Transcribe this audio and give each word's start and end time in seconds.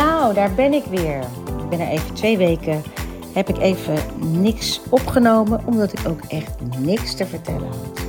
Nou, 0.00 0.34
daar 0.34 0.54
ben 0.54 0.72
ik 0.72 0.84
weer. 0.84 1.18
Ik 1.62 1.68
ben 1.68 1.80
er 1.80 1.88
even 1.88 2.14
twee 2.14 2.38
weken. 2.38 2.82
Heb 3.32 3.48
ik 3.48 3.58
even 3.58 3.96
niks 4.40 4.80
opgenomen, 4.88 5.60
omdat 5.66 5.92
ik 5.92 6.08
ook 6.08 6.20
echt 6.28 6.52
niks 6.78 7.14
te 7.14 7.26
vertellen 7.26 7.68
had. 7.68 8.00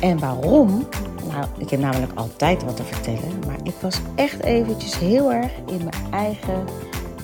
En 0.00 0.18
waarom? 0.18 0.86
Nou, 1.28 1.44
ik 1.58 1.70
heb 1.70 1.80
namelijk 1.80 2.12
altijd 2.14 2.64
wat 2.64 2.76
te 2.76 2.82
vertellen, 2.82 3.38
maar 3.46 3.56
ik 3.62 3.74
was 3.80 4.00
echt 4.14 4.42
eventjes 4.42 4.98
heel 4.98 5.32
erg 5.32 5.52
in 5.66 5.76
mijn 5.76 6.12
eigen 6.12 6.64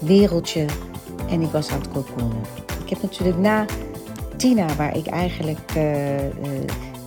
wereldje 0.01 0.67
en 1.29 1.41
ik 1.41 1.51
was 1.51 1.71
aan 1.71 1.81
het 1.81 1.91
cocoonen. 1.93 2.43
Ik 2.85 2.91
heb 2.91 3.03
natuurlijk 3.03 3.39
na 3.39 3.65
Tina, 4.37 4.67
waar 4.77 4.97
ik 4.97 5.07
eigenlijk 5.07 5.75
uh, 5.77 6.25
uh, 6.25 6.31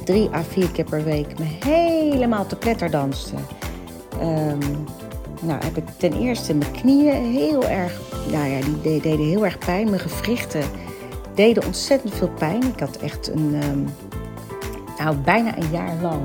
drie 0.03 0.29
à 0.33 0.43
vier 0.43 0.71
keer 0.71 0.85
per 0.85 1.03
week 1.03 1.39
me 1.39 1.45
helemaal 1.45 2.45
te 2.45 2.55
pletter 2.55 2.91
danste. 2.91 3.35
Um, 4.21 4.85
nou, 5.45 5.63
heb 5.63 5.77
ik 5.77 5.83
ten 5.97 6.13
eerste 6.13 6.53
mijn 6.53 6.71
knieën 6.71 7.31
heel 7.31 7.67
erg, 7.67 8.01
nou 8.31 8.47
ja, 8.47 8.59
die 8.83 9.01
deden 9.01 9.25
heel 9.25 9.45
erg 9.45 9.57
pijn. 9.57 9.89
Mijn 9.89 9.99
gewrichten 9.99 10.63
deden 11.35 11.65
ontzettend 11.65 12.13
veel 12.13 12.31
pijn. 12.37 12.63
Ik 12.63 12.79
had 12.79 12.97
echt 12.97 13.27
een, 13.27 13.59
um, 13.63 13.85
nou, 14.97 15.15
bijna 15.15 15.57
een 15.57 15.71
jaar 15.71 15.95
lang 16.01 16.21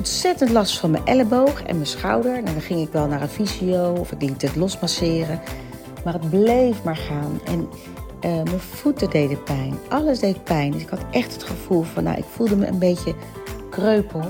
ontzettend 0.00 0.50
last 0.50 0.78
van 0.78 0.90
mijn 0.90 1.06
elleboog 1.06 1.62
en 1.62 1.74
mijn 1.74 1.86
schouder. 1.86 2.32
Nou, 2.32 2.44
dan 2.44 2.60
ging 2.60 2.80
ik 2.80 2.92
wel 2.92 3.06
naar 3.06 3.22
een 3.22 3.28
fysio 3.28 3.92
of 3.92 4.12
ik 4.12 4.22
liet 4.22 4.42
het 4.42 4.56
losmasseren. 4.56 5.40
Maar 6.04 6.12
het 6.12 6.30
bleef 6.30 6.82
maar 6.82 6.96
gaan. 6.96 7.40
En 7.44 7.68
uh, 8.24 8.42
mijn 8.42 8.60
voeten 8.60 9.10
deden 9.10 9.42
pijn. 9.42 9.74
Alles 9.88 10.18
deed 10.18 10.44
pijn. 10.44 10.70
Dus 10.70 10.82
ik 10.82 10.88
had 10.88 11.00
echt 11.10 11.32
het 11.32 11.42
gevoel 11.42 11.82
van, 11.82 12.04
nou, 12.04 12.18
ik 12.18 12.24
voelde 12.30 12.56
me 12.56 12.66
een 12.66 12.78
beetje 12.78 13.14
kreupel. 13.70 14.24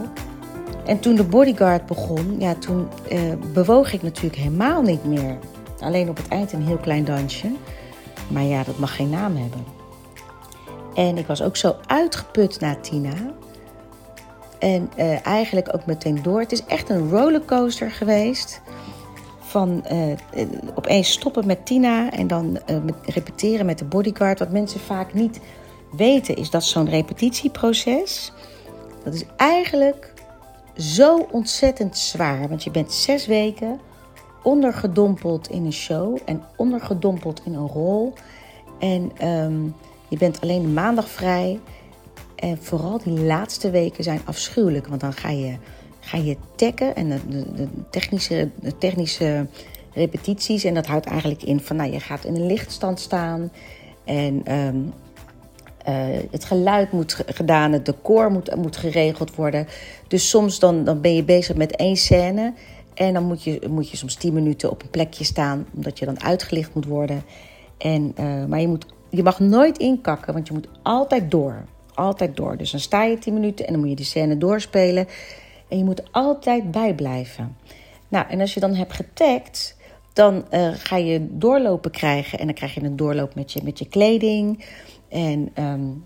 En 0.85 1.01
toen 1.01 1.15
de 1.15 1.25
bodyguard 1.25 1.87
begon, 1.87 2.37
ja, 2.39 2.55
toen 2.55 2.89
uh, 3.13 3.21
bewoog 3.53 3.93
ik 3.93 4.03
natuurlijk 4.03 4.43
helemaal 4.43 4.83
niet 4.83 5.05
meer. 5.05 5.39
Alleen 5.81 6.09
op 6.09 6.17
het 6.17 6.29
eind 6.29 6.53
een 6.53 6.67
heel 6.67 6.77
klein 6.77 7.05
dansje. 7.05 7.51
Maar 8.29 8.43
ja, 8.43 8.65
dat 8.65 8.79
mag 8.79 8.97
geen 8.97 9.11
naam 9.11 9.37
hebben. 9.37 9.65
En 10.95 11.19
ik 11.19 11.27
was 11.27 11.43
ook 11.43 11.57
zo 11.57 11.77
uitgeput 11.87 12.61
na 12.61 12.75
Tina. 12.75 13.15
En 14.59 14.91
uh, 14.99 15.27
eigenlijk 15.27 15.75
ook 15.75 15.87
meteen 15.87 16.23
door. 16.23 16.41
Het 16.41 16.53
is 16.53 16.65
echt 16.65 16.89
een 16.89 17.11
rollercoaster 17.11 17.91
geweest. 17.91 18.61
Van 19.39 19.85
uh, 19.93 20.47
opeens 20.75 21.13
stoppen 21.13 21.47
met 21.47 21.67
Tina 21.67 22.11
en 22.11 22.27
dan 22.27 22.59
repeteren 23.05 23.67
met 23.67 23.79
de 23.79 23.85
bodyguard. 23.85 24.39
Wat 24.39 24.51
mensen 24.51 24.81
vaak 24.81 25.15
niet 25.15 25.41
weten 25.97 26.37
is 26.37 26.51
dat 26.51 26.65
zo'n 26.65 26.89
repetitieproces... 26.89 28.33
dat 29.05 29.15
is 29.15 29.25
eigenlijk 29.37 30.13
zo 30.81 31.27
ontzettend 31.31 31.99
zwaar. 31.99 32.49
Want 32.49 32.65
je 32.65 32.71
bent 32.71 32.93
zes 32.93 33.27
weken 33.27 33.81
ondergedompeld 34.43 35.51
in 35.51 35.65
een 35.65 35.73
show 35.73 36.19
en 36.25 36.43
ondergedompeld 36.57 37.43
in 37.45 37.55
een 37.55 37.67
rol. 37.67 38.13
En 38.79 39.29
um, 39.29 39.75
je 40.09 40.17
bent 40.17 40.41
alleen 40.41 40.73
maandag 40.73 41.09
vrij. 41.09 41.61
En 42.35 42.59
vooral 42.61 42.99
die 42.99 43.21
laatste 43.21 43.71
weken 43.71 44.05
zijn 44.05 44.21
afschuwelijk. 44.25 44.87
Want 44.87 45.01
dan 45.01 45.13
ga 45.13 45.31
je, 45.31 45.57
ga 46.01 46.17
je 46.17 46.37
tekken 46.55 46.97
en 46.97 47.09
de, 47.09 47.53
de, 47.55 47.69
technische, 47.91 48.49
de 48.61 48.79
technische 48.79 49.47
repetities. 49.93 50.65
En 50.65 50.75
dat 50.75 50.87
houdt 50.87 51.07
eigenlijk 51.07 51.43
in 51.43 51.61
van, 51.61 51.77
nou, 51.77 51.93
je 51.93 52.01
gaat 52.01 52.25
in 52.25 52.35
een 52.35 52.47
lichtstand 52.47 53.01
staan. 53.01 53.51
En 54.05 54.57
um, 54.57 54.93
uh, 55.89 55.95
het 56.31 56.45
geluid 56.45 56.93
moet 56.93 57.23
gedaan, 57.27 57.73
het 57.73 57.87
decor 57.87 58.31
moet, 58.31 58.57
moet 58.57 58.77
geregeld 58.77 59.35
worden. 59.35 59.67
Dus 60.09 60.29
soms 60.29 60.59
dan, 60.59 60.85
dan 60.85 61.01
ben 61.01 61.15
je 61.15 61.25
bezig 61.25 61.57
met 61.57 61.77
één 61.77 61.97
scène. 61.97 62.53
En 62.95 63.15
dan 63.15 63.25
moet 63.25 63.43
je, 63.43 63.61
moet 63.71 63.91
je 63.91 63.97
soms 63.97 64.15
tien 64.15 64.33
minuten 64.33 64.71
op 64.71 64.83
een 64.83 64.91
plekje 64.91 65.25
staan, 65.25 65.67
omdat 65.75 65.99
je 65.99 66.05
dan 66.05 66.23
uitgelicht 66.23 66.75
moet 66.75 66.87
worden. 66.87 67.23
En, 67.79 68.15
uh, 68.21 68.45
maar 68.45 68.61
je, 68.61 68.69
moet, 68.69 68.87
je 69.11 69.23
mag 69.23 69.41
nooit 69.41 69.79
inkakken, 69.79 70.33
want 70.33 70.47
je 70.47 70.53
moet 70.53 70.69
altijd 70.83 71.31
door. 71.31 71.65
Altijd 71.95 72.37
door. 72.37 72.57
Dus 72.57 72.71
dan 72.71 72.81
sta 72.81 73.05
je 73.05 73.19
tien 73.19 73.35
minuten 73.35 73.67
en 73.67 73.73
dan 73.73 73.81
moet 73.81 73.91
je 73.91 73.97
die 73.97 74.05
scène 74.05 74.39
doorspelen. 74.39 75.07
En 75.69 75.79
je 75.79 75.85
moet 75.85 76.13
altijd 76.13 76.71
bijblijven. 76.71 77.57
Nou, 78.09 78.27
en 78.29 78.41
als 78.41 78.55
je 78.55 78.61
dan 78.61 78.75
hebt 78.75 78.93
getagd, 78.93 79.77
dan 80.13 80.45
uh, 80.51 80.69
ga 80.75 80.97
je 80.97 81.27
doorlopen 81.31 81.91
krijgen. 81.91 82.39
En 82.39 82.47
dan 82.47 82.55
krijg 82.55 82.75
je 82.75 82.83
een 82.83 82.97
doorloop 82.97 83.35
met 83.35 83.53
je, 83.53 83.61
met 83.65 83.79
je 83.79 83.89
kleding. 83.89 84.65
En 85.11 85.53
um, 85.59 86.05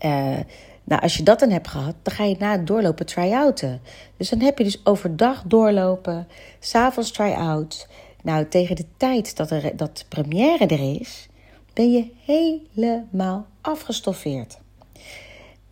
uh, 0.00 0.38
nou, 0.84 1.02
als 1.02 1.16
je 1.16 1.22
dat 1.22 1.38
dan 1.40 1.50
hebt 1.50 1.68
gehad, 1.68 1.94
dan 2.02 2.14
ga 2.14 2.24
je 2.24 2.36
na 2.38 2.52
het 2.52 2.66
doorlopen 2.66 3.06
try-outen. 3.06 3.80
Dus 4.16 4.28
dan 4.28 4.40
heb 4.40 4.58
je 4.58 4.64
dus 4.64 4.86
overdag 4.86 5.42
doorlopen, 5.46 6.28
s'avonds 6.60 7.10
try-out. 7.10 7.88
Nou, 8.22 8.48
tegen 8.48 8.76
de 8.76 8.86
tijd 8.96 9.36
dat, 9.36 9.50
er, 9.50 9.76
dat 9.76 9.98
de 9.98 10.04
première 10.08 10.66
er 10.66 11.00
is, 11.00 11.28
ben 11.72 11.92
je 11.92 12.10
helemaal 12.24 13.46
afgestoffeerd. 13.60 14.58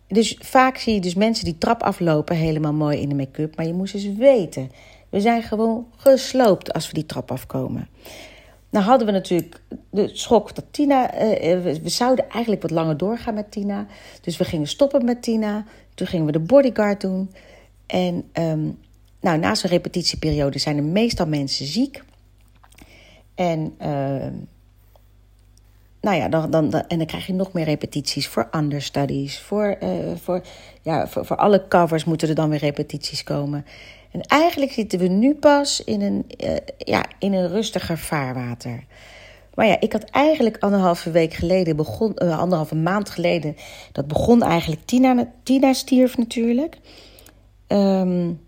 Dus 0.07 0.37
vaak 0.39 0.77
zie 0.77 0.93
je 0.93 1.01
dus 1.01 1.15
mensen 1.15 1.45
die 1.45 1.57
trap 1.57 1.83
aflopen 1.83 2.35
helemaal 2.35 2.73
mooi 2.73 2.99
in 2.99 3.09
de 3.09 3.15
make-up. 3.15 3.55
Maar 3.55 3.65
je 3.65 3.73
moest 3.73 3.93
eens 3.93 4.17
weten, 4.17 4.71
we 5.09 5.21
zijn 5.21 5.43
gewoon 5.43 5.87
gesloopt 5.95 6.73
als 6.73 6.87
we 6.87 6.93
die 6.93 7.05
trap 7.05 7.31
afkomen. 7.31 7.87
Nou 8.71 8.85
hadden 8.85 9.07
we 9.07 9.13
natuurlijk 9.13 9.61
de 9.89 10.09
schok 10.13 10.55
dat 10.55 10.65
Tina... 10.71 11.13
Uh, 11.13 11.63
we, 11.63 11.89
zouden 11.89 12.29
eigenlijk 12.29 12.61
wat 12.61 12.71
langer 12.71 12.97
doorgaan 12.97 13.33
met 13.33 13.51
Tina. 13.51 13.85
Dus 14.21 14.37
we 14.37 14.43
gingen 14.43 14.67
stoppen 14.67 15.05
met 15.05 15.21
Tina. 15.21 15.65
Toen 15.93 16.07
gingen 16.07 16.25
we 16.25 16.31
de 16.31 16.39
bodyguard 16.39 17.01
doen. 17.01 17.31
En 17.85 18.29
um, 18.33 18.77
nou, 19.19 19.37
na 19.37 19.55
zo'n 19.55 19.69
repetitieperiode 19.69 20.59
zijn 20.59 20.77
er 20.77 20.83
meestal 20.83 21.27
mensen 21.27 21.65
ziek. 21.65 22.03
En... 23.35 23.75
Uh, 23.81 24.27
nou 26.01 26.17
ja, 26.17 26.29
dan, 26.29 26.51
dan, 26.51 26.73
en 26.73 26.97
dan 26.97 27.05
krijg 27.05 27.27
je 27.27 27.33
nog 27.33 27.53
meer 27.53 27.65
repetities 27.65 28.27
voor 28.27 28.49
understudies. 28.55 29.39
Voor, 29.39 29.77
uh, 29.83 29.89
voor, 30.15 30.41
ja, 30.81 31.07
voor, 31.07 31.25
voor 31.25 31.35
alle 31.35 31.67
covers 31.67 32.03
moeten 32.03 32.29
er 32.29 32.35
dan 32.35 32.49
weer 32.49 32.59
repetities 32.59 33.23
komen. 33.23 33.65
En 34.11 34.21
eigenlijk 34.21 34.71
zitten 34.71 34.99
we 34.99 35.07
nu 35.07 35.35
pas 35.35 35.83
in 35.83 36.01
een, 36.01 36.25
uh, 36.43 36.55
ja, 36.77 37.05
in 37.19 37.33
een 37.33 37.47
rustiger 37.47 37.97
vaarwater. 37.97 38.83
Maar 39.53 39.67
ja, 39.67 39.79
ik 39.79 39.91
had 39.91 40.03
eigenlijk 40.03 40.57
anderhalve 40.59 41.11
week 41.11 41.33
geleden, 41.33 41.75
begon, 41.75 42.15
uh, 42.15 42.39
anderhalve 42.39 42.75
maand 42.75 43.09
geleden, 43.09 43.55
dat 43.91 44.07
begon 44.07 44.43
eigenlijk, 44.43 44.81
Tina, 44.85 45.31
Tina 45.43 45.73
stierf 45.73 46.17
natuurlijk. 46.17 46.77
Um, 47.67 48.39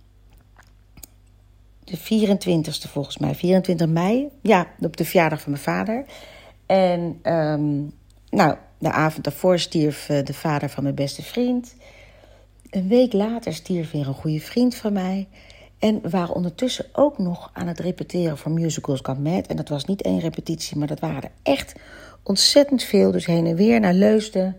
de 1.83 1.97
24ste 1.97 2.91
volgens 2.91 3.17
mij, 3.17 3.35
24 3.35 3.87
mei. 3.87 4.29
Ja, 4.41 4.67
op 4.79 4.97
de 4.97 5.05
verjaardag 5.05 5.41
van 5.41 5.51
mijn 5.51 5.63
vader. 5.63 6.05
En 6.65 7.19
um, 7.23 7.93
nou, 8.29 8.55
de 8.77 8.91
avond 8.91 9.23
daarvoor 9.23 9.59
stierf 9.59 10.09
uh, 10.09 10.23
de 10.23 10.33
vader 10.33 10.69
van 10.69 10.83
mijn 10.83 10.95
beste 10.95 11.21
vriend. 11.21 11.75
Een 12.69 12.87
week 12.87 13.13
later 13.13 13.53
stierf 13.53 13.91
weer 13.91 14.07
een 14.07 14.13
goede 14.13 14.39
vriend 14.39 14.75
van 14.75 14.93
mij. 14.93 15.27
En 15.83 16.09
waren 16.09 16.35
ondertussen 16.35 16.85
ook 16.91 17.17
nog 17.17 17.49
aan 17.53 17.67
het 17.67 17.79
repeteren 17.79 18.37
voor 18.37 18.51
Musicals 18.51 18.99
Got 19.03 19.19
Mad. 19.19 19.47
En 19.47 19.55
dat 19.55 19.69
was 19.69 19.85
niet 19.85 20.01
één 20.01 20.19
repetitie, 20.19 20.77
maar 20.77 20.87
dat 20.87 20.99
waren 20.99 21.29
echt 21.41 21.73
ontzettend 22.23 22.83
veel. 22.83 23.11
Dus 23.11 23.25
heen 23.25 23.45
en 23.45 23.55
weer 23.55 23.79
naar 23.79 23.93
Leusden. 23.93 24.55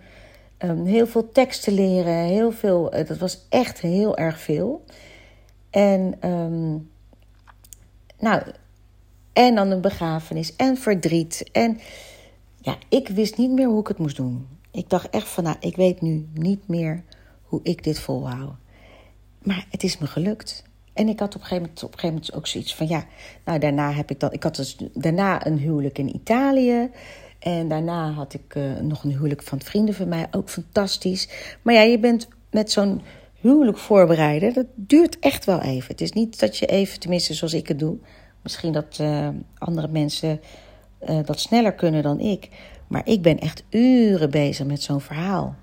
Um, 0.58 0.84
heel 0.84 1.06
veel 1.06 1.32
teksten 1.32 1.72
leren. 1.72 2.14
Heel 2.14 2.52
veel, 2.52 2.98
uh, 2.98 3.06
dat 3.06 3.18
was 3.18 3.46
echt 3.48 3.80
heel 3.80 4.16
erg 4.16 4.40
veel. 4.40 4.84
En, 5.70 6.28
um, 6.30 6.90
nou, 8.18 8.42
en 9.32 9.54
dan 9.54 9.70
een 9.70 9.80
begrafenis 9.80 10.56
en 10.56 10.76
verdriet. 10.76 11.48
En 11.52 11.80
ja, 12.60 12.76
ik 12.88 13.08
wist 13.08 13.36
niet 13.36 13.50
meer 13.50 13.68
hoe 13.68 13.80
ik 13.80 13.88
het 13.88 13.98
moest 13.98 14.16
doen. 14.16 14.48
Ik 14.70 14.90
dacht 14.90 15.10
echt 15.10 15.28
van, 15.28 15.44
nou, 15.44 15.56
ik 15.60 15.76
weet 15.76 16.00
nu 16.00 16.28
niet 16.34 16.68
meer 16.68 17.04
hoe 17.42 17.60
ik 17.62 17.84
dit 17.84 18.00
volhoud. 18.00 18.54
Maar 19.42 19.66
het 19.70 19.82
is 19.82 19.98
me 19.98 20.06
gelukt. 20.06 20.72
En 20.94 21.08
ik 21.08 21.20
had 21.20 21.34
op 21.34 21.40
een, 21.40 21.46
gegeven 21.46 21.82
moment, 22.02 22.34
ook 22.34 22.46
zoiets 22.46 22.74
van 22.74 22.88
ja, 22.88 23.04
nou 23.44 23.58
daarna 23.58 23.92
heb 23.92 24.10
ik 24.10 24.20
dan, 24.20 24.32
ik 24.32 24.42
had 24.42 24.56
dus 24.56 24.76
daarna 24.92 25.46
een 25.46 25.58
huwelijk 25.58 25.98
in 25.98 26.14
Italië. 26.14 26.90
En 27.38 27.68
daarna 27.68 28.10
had 28.10 28.34
ik 28.34 28.54
uh, 28.54 28.78
nog 28.80 29.04
een 29.04 29.10
huwelijk 29.10 29.42
van 29.42 29.60
vrienden 29.60 29.94
van 29.94 30.08
mij, 30.08 30.26
ook 30.30 30.48
fantastisch. 30.48 31.28
Maar 31.62 31.74
ja, 31.74 31.80
je 31.80 31.98
bent 31.98 32.28
met 32.50 32.72
zo'n 32.72 33.02
huwelijk 33.40 33.78
voorbereiden, 33.78 34.54
dat 34.54 34.66
duurt 34.74 35.18
echt 35.18 35.44
wel 35.44 35.60
even. 35.60 35.90
Het 35.90 36.00
is 36.00 36.12
niet 36.12 36.40
dat 36.40 36.56
je 36.56 36.66
even, 36.66 37.00
tenminste 37.00 37.34
zoals 37.34 37.54
ik 37.54 37.68
het 37.68 37.78
doe, 37.78 37.96
misschien 38.42 38.72
dat 38.72 38.98
uh, 39.00 39.28
andere 39.58 39.88
mensen 39.88 40.40
uh, 41.08 41.18
dat 41.24 41.40
sneller 41.40 41.72
kunnen 41.72 42.02
dan 42.02 42.20
ik. 42.20 42.48
Maar 42.88 43.02
ik 43.04 43.22
ben 43.22 43.38
echt 43.38 43.64
uren 43.70 44.30
bezig 44.30 44.66
met 44.66 44.82
zo'n 44.82 45.00
verhaal. 45.00 45.54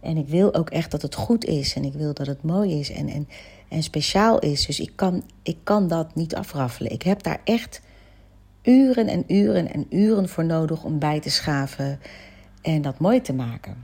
En 0.00 0.16
ik 0.16 0.28
wil 0.28 0.54
ook 0.54 0.70
echt 0.70 0.90
dat 0.90 1.02
het 1.02 1.14
goed 1.14 1.44
is 1.44 1.74
en 1.74 1.84
ik 1.84 1.92
wil 1.92 2.14
dat 2.14 2.26
het 2.26 2.42
mooi 2.42 2.78
is. 2.78 2.90
En, 2.90 3.08
en 3.08 3.28
en 3.74 3.82
speciaal 3.82 4.38
is. 4.38 4.66
Dus 4.66 4.80
ik 4.80 4.92
kan, 4.94 5.22
ik 5.42 5.56
kan 5.62 5.88
dat 5.88 6.14
niet 6.14 6.34
afraffelen. 6.34 6.92
Ik 6.92 7.02
heb 7.02 7.22
daar 7.22 7.40
echt 7.44 7.80
uren 8.62 9.06
en 9.06 9.24
uren 9.26 9.72
en 9.72 9.86
uren 9.90 10.28
voor 10.28 10.44
nodig 10.44 10.84
om 10.84 10.98
bij 10.98 11.20
te 11.20 11.30
schaven 11.30 12.00
en 12.62 12.82
dat 12.82 12.98
mooi 12.98 13.20
te 13.20 13.32
maken. 13.32 13.76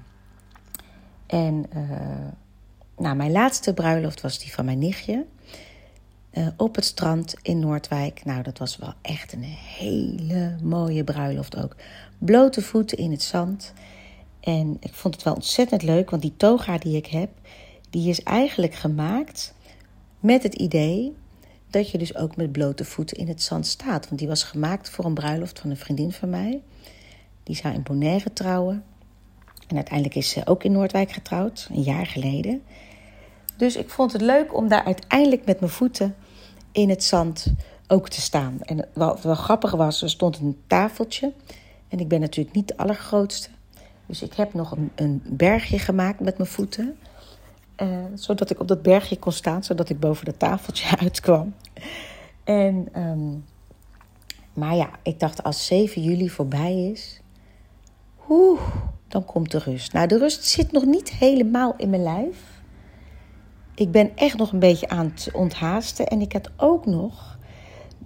En 1.26 1.66
uh, 1.76 1.90
nou, 2.98 3.16
mijn 3.16 3.32
laatste 3.32 3.75
bruiloft 3.75 4.20
was 4.20 4.38
die 4.38 4.52
van 4.52 4.64
mijn 4.64 4.78
nichtje. 4.78 5.26
eh, 6.31 6.46
op 6.56 6.75
het 6.75 6.84
strand 6.84 7.34
in 7.42 7.58
Noordwijk. 7.58 8.25
Nou, 8.25 8.42
dat 8.42 8.58
was 8.58 8.76
wel 8.76 8.92
echt 9.02 9.32
een 9.32 9.42
hele 9.78 10.56
mooie 10.62 11.04
bruiloft 11.04 11.56
ook. 11.56 11.76
Blote 12.19 12.62
voeten 12.62 12.98
in 12.98 13.10
het 13.10 13.22
zand. 13.22 13.72
En 14.40 14.76
ik 14.81 14.94
vond 14.94 15.14
het 15.14 15.25
wel 15.25 15.34
ontzettend 15.34 15.82
leuk, 15.82 16.10
want 16.10 16.22
die 16.22 16.37
toga 16.37 16.78
die 16.78 16.96
ik 16.96 17.06
heb, 17.06 17.31
die 17.90 18.08
is 18.08 18.22
eigenlijk 18.22 18.75
gemaakt 18.75 19.54
met 20.20 20.43
het 20.43 20.55
idee 20.55 21.17
dat 21.70 21.90
je 21.90 21.99
dus 21.99 22.17
ook 22.17 22.37
met 22.37 22.52
blote 22.52 22.84
voeten 22.84 23.17
in 23.17 23.28
het 23.28 23.43
zand 23.43 23.67
staat. 23.67 24.06
Want 24.06 24.19
die 24.19 24.28
was 24.28 24.43
gemaakt 24.43 24.90
voor 24.90 25.05
een 25.05 25.14
bruiloft 25.14 25.58
van 25.58 25.70
een 25.70 25.76
vriendin 25.76 26.12
van 26.12 26.31
mij. 26.31 26.62
Die 27.43 27.56
zou 27.56 27.75
in 27.75 27.82
Bonaire 27.82 28.32
trouwen. 28.32 28.84
En 29.69 29.76
uiteindelijk 29.76 30.17
is 30.17 30.31
ze 30.31 30.46
ook 30.46 30.64
in 30.64 30.72
Noordwijk 30.72 31.12
getrouwd, 31.12 31.69
een 31.70 31.82
jaar 31.82 32.06
geleden. 32.06 32.62
Dus 33.56 33.76
ik 33.76 33.90
vond 33.90 34.12
het 34.12 34.20
leuk 34.20 34.56
om 34.56 34.69
daar 34.69 34.84
uiteindelijk 34.84 35.44
met 35.44 35.61
mijn 35.61 35.72
voeten 35.72 36.14
in 36.73 36.88
het 36.88 37.05
zand 37.05 37.46
ook 37.87 38.08
te 38.08 38.20
staan. 38.20 38.58
En 38.61 38.88
wat 38.94 39.23
wel 39.23 39.34
grappig 39.34 39.70
was, 39.70 40.02
er 40.02 40.11
stond 40.11 40.38
een 40.38 40.61
tafeltje. 40.66 41.32
En 41.88 41.99
ik 41.99 42.08
ben 42.08 42.20
natuurlijk 42.20 42.56
niet 42.56 42.69
de 42.69 42.76
allergrootste. 42.76 43.49
Dus 44.06 44.23
ik 44.23 44.32
heb 44.32 44.55
nog 44.55 44.70
een, 44.70 44.90
een 44.94 45.23
bergje 45.25 45.78
gemaakt 45.78 46.20
met 46.20 46.38
mijn 46.38 46.50
voeten. 46.50 46.96
Uh, 47.82 47.88
zodat 48.15 48.50
ik 48.50 48.61
op 48.61 48.69
dat 48.69 48.82
bergje 48.82 49.19
kon 49.19 49.32
staan, 49.32 49.65
zodat 49.65 49.88
ik 49.88 50.00
boven 50.00 50.25
dat 50.25 50.38
tafeltje 50.38 50.97
uitkwam. 51.03 51.55
En, 52.44 52.88
um, 52.97 53.44
maar 54.53 54.77
ja, 54.77 54.91
ik 55.03 55.21
dacht 55.21 55.43
als 55.43 55.67
7 55.67 56.03
juli 56.03 56.31
voorbij 56.31 56.91
is, 56.93 57.21
dan 59.09 59.25
komt 59.25 59.50
de 59.50 59.59
rust. 59.59 59.93
Nou, 59.93 60.06
de 60.06 60.19
rust 60.19 60.44
zit 60.44 60.73
nog 60.73 60.85
niet 60.85 61.11
helemaal 61.11 61.75
in 61.77 61.91
mijn 61.91 62.03
lijf. 62.03 62.62
Ik 63.75 63.91
ben 63.91 64.17
echt 64.17 64.37
nog 64.37 64.53
een 64.53 64.59
beetje 64.59 64.88
aan 64.88 65.12
het 65.15 65.31
onthaasten. 65.33 66.06
En 66.06 66.21
ik 66.21 66.33
had 66.33 66.50
ook 66.56 66.87
nog 66.87 67.38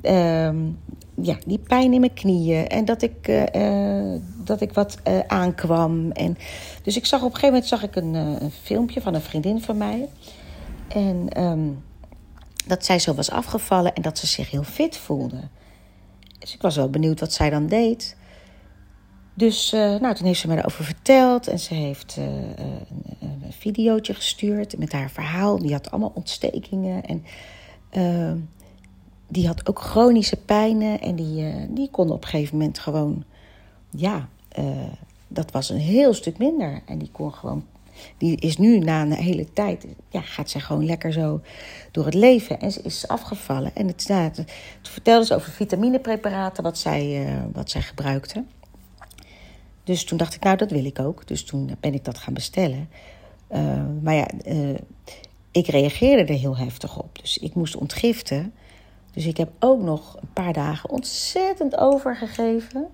um, 0.03 0.79
ja, 1.23 1.37
die 1.47 1.59
pijn 1.59 1.93
in 1.93 2.01
mijn 2.01 2.15
knieën. 2.15 2.69
En 2.69 2.85
dat 2.85 3.03
ik, 3.03 3.29
uh, 3.29 4.21
dat 4.45 4.61
ik 4.61 4.73
wat 4.73 4.99
uh, 5.09 5.19
aankwam. 5.27 6.11
En, 6.11 6.37
dus 6.83 6.97
ik 6.97 7.07
zag 7.07 7.21
op 7.21 7.27
een 7.27 7.35
gegeven 7.35 7.53
moment 7.53 7.69
zag 7.69 7.83
ik 7.83 7.97
een, 7.97 8.15
een 8.15 8.51
filmpje 8.51 9.01
van 9.01 9.15
een 9.15 9.21
vriendin 9.21 9.61
van 9.61 9.77
mij. 9.77 10.09
En 10.89 11.43
um, 11.43 11.83
dat 12.67 12.85
zij 12.85 12.99
zo 12.99 13.15
was 13.15 13.31
afgevallen 13.31 13.95
en 13.95 14.03
dat 14.03 14.19
ze 14.19 14.27
zich 14.27 14.51
heel 14.51 14.63
fit 14.63 14.97
voelde. 14.97 15.41
Dus 16.39 16.55
ik 16.55 16.63
was 16.63 16.77
wel 16.77 16.91
benieuwd 16.91 17.21
wat 17.21 17.33
zij 17.33 17.51
dan 17.51 17.67
deed. 17.67 18.17
Dus 19.35 19.71
nou, 19.71 20.15
toen 20.15 20.27
heeft 20.27 20.41
ze 20.41 20.49
me 20.49 20.57
erover 20.57 20.85
verteld 20.85 21.49
en 21.49 21.59
ze 21.59 21.75
heeft 21.75 22.17
een, 22.17 22.55
een 23.21 23.53
videootje 23.53 24.15
gestuurd 24.15 24.79
met 24.79 24.93
haar 24.93 25.11
verhaal. 25.11 25.59
Die 25.59 25.73
had 25.73 25.91
allemaal 25.91 26.13
ontstekingen 26.15 27.05
en 27.05 27.25
ehm, 27.91 28.37
die 29.35 29.47
had 29.47 29.69
ook 29.69 29.79
chronische 29.81 30.37
pijnen 30.37 31.01
en 31.01 31.17
die, 31.17 31.43
uh, 31.43 31.55
die 31.69 31.91
kon 31.91 32.11
op 32.11 32.23
een 32.23 32.29
gegeven 32.29 32.57
moment 32.57 32.79
gewoon, 32.79 33.25
ja, 33.91 34.29
uh, 34.59 34.67
dat 35.29 35.51
was 35.51 35.71
een 35.71 35.79
heel 35.79 36.15
stuk 36.15 36.39
minder. 36.39 36.83
En 36.87 36.99
die 36.99 37.09
kon 37.13 37.33
gewoon, 37.33 37.65
die 38.19 38.37
is 38.37 38.57
nu 38.57 38.79
na 38.79 39.03
een 39.03 39.13
hele 39.13 39.53
tijd, 39.53 39.87
ja, 40.09 40.21
gaat 40.21 40.51
zij 40.51 40.61
gewoon 40.61 40.85
lekker 40.85 41.13
zo 41.13 41.41
door 41.91 42.05
het 42.05 42.15
leven. 42.15 42.61
En 42.61 42.73
ze 42.73 42.83
is 42.83 43.09
afgevallen. 43.09 43.75
En 43.75 43.87
het, 43.87 44.05
nou, 44.09 44.31
toen 44.31 44.47
vertelde 44.83 45.27
ze 45.27 45.35
over 45.35 45.53
vitaminepreparaten 45.53 46.63
wat 46.63 46.79
zij, 46.79 47.27
uh, 47.27 47.43
wat 47.53 47.71
zij 47.71 47.83
gebruikte. 47.83 48.45
Dus 49.85 50.05
toen 50.05 50.19
dacht 50.19 50.35
ik, 50.35 50.43
nou, 50.43 50.57
dat 50.57 50.71
wil 50.71 50.85
ik 50.85 50.99
ook. 50.99 51.27
Dus 51.27 51.45
toen 51.45 51.77
ben 51.81 51.95
ik 51.95 52.05
dat 52.05 52.19
gaan 52.19 52.35
bestellen. 52.35 52.89
maar 54.03 54.15
ja, 54.15 54.27
ik 55.51 55.67
reageerde 55.67 56.33
er 56.33 56.39
heel 56.39 56.57
heftig 56.57 56.99
op. 56.99 57.19
Dus 57.21 57.39
ik 57.39 57.55
moest 57.55 57.77
ontgiften. 57.77 58.53
Dus 59.15 59.27
ik 59.27 59.37
heb 59.37 59.51
ook 59.59 59.83
nog 59.83 60.17
een 60.21 60.33
paar 60.33 60.53
dagen 60.53 60.91
ontzettend 60.91 61.77
overgegeven. 61.77 62.87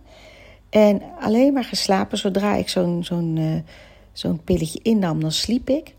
En 0.70 1.02
alleen 1.20 1.52
maar 1.52 1.64
geslapen. 1.64 2.18
Zodra 2.18 2.54
ik 2.54 2.68
zo'n 2.68 3.04
zo'n 3.04 3.36
uh, 3.36 3.60
zo'n 4.12 4.44
pilletje 4.44 4.80
innam, 4.82 5.20
dan 5.20 5.32
sliep 5.32 5.70
ik. 5.70 5.94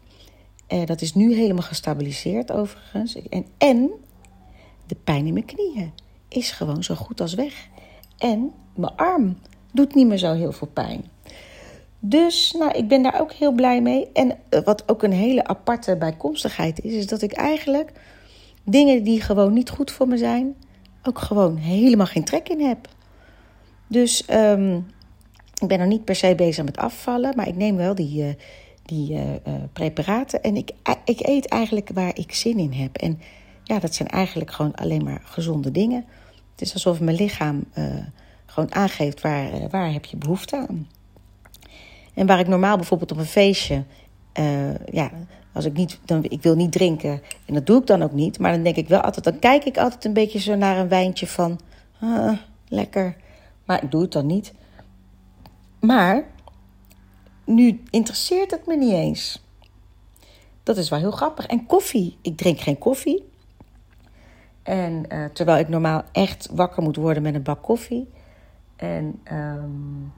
Uh, 0.69 0.85
dat 0.85 1.01
is 1.01 1.13
nu 1.13 1.33
helemaal 1.33 1.63
gestabiliseerd 1.63 2.51
overigens. 2.51 3.27
En, 3.29 3.45
en 3.57 3.89
de 4.87 4.95
pijn 5.03 5.25
in 5.25 5.33
mijn 5.33 5.45
knieën 5.45 5.91
is 6.27 6.51
gewoon 6.51 6.83
zo 6.83 6.95
goed 6.95 7.21
als 7.21 7.33
weg. 7.33 7.67
En 8.17 8.51
mijn 8.75 8.95
arm 8.95 9.37
doet 9.71 9.95
niet 9.95 10.07
meer 10.07 10.17
zo 10.17 10.33
heel 10.33 10.51
veel 10.51 10.67
pijn. 10.73 11.05
Dus 11.99 12.55
nou, 12.59 12.71
ik 12.71 12.87
ben 12.87 13.03
daar 13.03 13.21
ook 13.21 13.31
heel 13.31 13.51
blij 13.51 13.81
mee. 13.81 14.09
En 14.13 14.37
uh, 14.49 14.59
wat 14.59 14.89
ook 14.89 15.03
een 15.03 15.11
hele 15.11 15.43
aparte 15.43 15.95
bijkomstigheid 15.95 16.83
is, 16.83 16.93
is 16.93 17.07
dat 17.07 17.21
ik 17.21 17.31
eigenlijk 17.31 17.91
dingen 18.63 19.03
die 19.03 19.21
gewoon 19.21 19.53
niet 19.53 19.69
goed 19.69 19.91
voor 19.91 20.07
me 20.07 20.17
zijn, 20.17 20.55
ook 21.03 21.19
gewoon 21.19 21.57
helemaal 21.57 22.05
geen 22.05 22.23
trek 22.23 22.49
in 22.49 22.61
heb. 22.61 22.87
Dus 23.87 24.23
um, 24.29 24.85
ik 25.61 25.67
ben 25.67 25.79
nog 25.79 25.87
niet 25.87 26.05
per 26.05 26.15
se 26.15 26.35
bezig 26.35 26.65
met 26.65 26.77
afvallen, 26.77 27.35
maar 27.35 27.47
ik 27.47 27.55
neem 27.55 27.75
wel 27.75 27.95
die, 27.95 28.23
uh, 28.23 28.33
die 28.85 29.11
uh, 29.11 29.21
uh, 29.21 29.53
preparaten. 29.73 30.43
En 30.43 30.55
ik, 30.55 30.71
ik 31.05 31.27
eet 31.27 31.47
eigenlijk 31.47 31.89
waar 31.93 32.17
ik 32.17 32.33
zin 32.33 32.57
in 32.57 32.73
heb. 32.73 32.97
En 32.97 33.19
ja, 33.63 33.79
dat 33.79 33.95
zijn 33.95 34.09
eigenlijk 34.09 34.51
gewoon 34.51 34.75
alleen 34.75 35.03
maar 35.03 35.21
gezonde 35.23 35.71
dingen. 35.71 36.05
Het 36.51 36.61
is 36.61 36.73
alsof 36.73 36.99
mijn 36.99 37.15
lichaam 37.15 37.63
gewoon 38.45 38.73
aangeeft 38.75 39.21
waar, 39.21 39.69
waar 39.69 39.93
heb 39.93 40.05
je 40.05 40.17
behoefte 40.17 40.57
aan. 40.57 40.87
En 42.13 42.25
waar 42.27 42.39
ik 42.39 42.47
normaal 42.47 42.75
bijvoorbeeld 42.75 43.11
op 43.11 43.17
een 43.17 43.25
feestje, 43.25 43.83
ja, 44.91 45.11
als 45.53 45.65
ik 45.65 45.73
niet, 45.73 45.99
dan, 46.05 46.23
ik 46.23 46.41
wil 46.41 46.55
niet 46.55 46.71
drinken. 46.71 47.21
En 47.45 47.53
dat 47.53 47.65
doe 47.65 47.79
ik 47.79 47.87
dan 47.87 48.01
ook 48.01 48.11
niet. 48.11 48.39
Maar 48.39 48.51
dan 48.51 48.63
denk 48.63 48.75
ik 48.75 48.87
wel 48.87 49.01
altijd, 49.01 49.25
dan 49.25 49.39
kijk 49.39 49.63
ik 49.63 49.77
altijd 49.77 50.05
een 50.05 50.13
beetje 50.13 50.39
zo 50.39 50.55
naar 50.55 50.77
een 50.77 50.87
wijntje 50.87 51.27
van, 51.27 51.59
ah, 51.99 52.37
lekker. 52.67 53.15
Maar 53.65 53.83
ik 53.83 53.91
doe 53.91 54.01
het 54.01 54.11
dan 54.11 54.25
niet. 54.25 54.53
Maar 55.79 56.23
nu 57.45 57.81
interesseert 57.89 58.51
het 58.51 58.65
me 58.65 58.75
niet 58.75 58.93
eens. 58.93 59.45
Dat 60.63 60.77
is 60.77 60.89
wel 60.89 60.99
heel 60.99 61.11
grappig. 61.11 61.45
En 61.45 61.65
koffie. 61.65 62.17
Ik 62.21 62.37
drink 62.37 62.59
geen 62.59 62.77
koffie. 62.77 63.29
En 64.63 65.05
uh, 65.09 65.25
terwijl 65.25 65.59
ik 65.59 65.67
normaal 65.67 66.03
echt 66.11 66.49
wakker 66.51 66.83
moet 66.83 66.95
worden 66.95 67.23
met 67.23 67.35
een 67.35 67.43
bak 67.43 67.61
koffie. 67.61 68.09
En 68.75 69.21
um, 69.31 70.13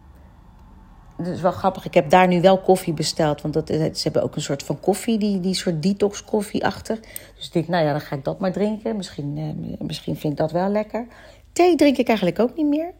dat 1.18 1.28
is 1.28 1.42
wel 1.42 1.52
grappig. 1.52 1.86
Ik 1.86 1.94
heb 1.94 2.10
daar 2.10 2.28
nu 2.28 2.42
wel 2.42 2.58
koffie 2.58 2.94
besteld. 2.94 3.42
Want 3.42 3.54
dat, 3.54 3.68
ze 3.68 4.00
hebben 4.04 4.24
ook 4.24 4.36
een 4.36 4.42
soort 4.42 4.64
van 4.64 4.80
koffie, 4.80 5.18
die, 5.18 5.40
die 5.40 5.54
soort 5.54 5.84
detox 5.84 6.24
koffie 6.24 6.66
achter. 6.66 7.00
Dus 7.36 7.46
ik 7.46 7.54
denk, 7.54 7.68
nou 7.68 7.86
ja, 7.86 7.92
dan 7.92 8.02
ga 8.02 8.16
ik 8.16 8.24
dat 8.24 8.40
maar 8.40 8.52
drinken. 8.52 8.96
Misschien, 8.96 9.38
eh, 9.38 9.86
misschien 9.88 10.16
vind 10.16 10.34
ik 10.34 10.40
dat 10.40 10.52
wel 10.52 10.70
lekker. 10.70 11.08
Thee 11.54 11.76
drink 11.76 11.98
ik 11.98 12.08
eigenlijk 12.08 12.40
ook 12.40 12.56
niet 12.56 12.66
meer. 12.66 12.94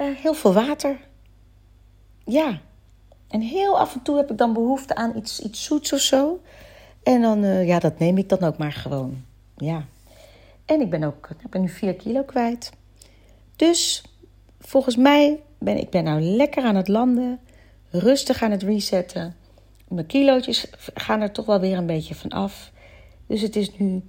Uh, 0.00 0.16
heel 0.16 0.34
veel 0.34 0.52
water. 0.52 0.96
Ja. 2.24 2.60
En 3.28 3.40
heel 3.40 3.78
af 3.78 3.94
en 3.94 4.02
toe 4.02 4.16
heb 4.16 4.30
ik 4.30 4.38
dan 4.38 4.52
behoefte 4.52 4.94
aan 4.94 5.16
iets, 5.16 5.40
iets 5.40 5.64
zoets 5.64 5.92
of 5.92 6.00
zo. 6.00 6.40
En 7.02 7.22
dan, 7.22 7.44
uh, 7.44 7.66
ja, 7.66 7.78
dat 7.78 7.98
neem 7.98 8.18
ik 8.18 8.28
dan 8.28 8.42
ook 8.42 8.58
maar 8.58 8.72
gewoon. 8.72 9.24
Ja. 9.56 9.84
En 10.64 10.80
ik 10.80 10.90
ben 10.90 11.02
ook, 11.02 11.28
ik 11.42 11.50
ben 11.50 11.60
nu 11.60 11.68
4 11.68 11.94
kilo 11.94 12.22
kwijt. 12.22 12.72
Dus 13.56 14.02
volgens 14.60 14.96
mij 14.96 15.40
ben 15.58 15.78
ik 15.78 15.90
ben 15.90 16.04
nou 16.04 16.20
lekker 16.20 16.64
aan 16.64 16.76
het 16.76 16.88
landen, 16.88 17.38
rustig 17.90 18.42
aan 18.42 18.50
het 18.50 18.62
resetten. 18.62 19.34
Mijn 19.88 20.06
kilootjes 20.06 20.70
gaan 20.94 21.20
er 21.20 21.32
toch 21.32 21.46
wel 21.46 21.60
weer 21.60 21.76
een 21.76 21.86
beetje 21.86 22.14
van 22.14 22.30
af. 22.30 22.72
Dus 23.26 23.40
het 23.40 23.56
is 23.56 23.78
nu 23.78 24.02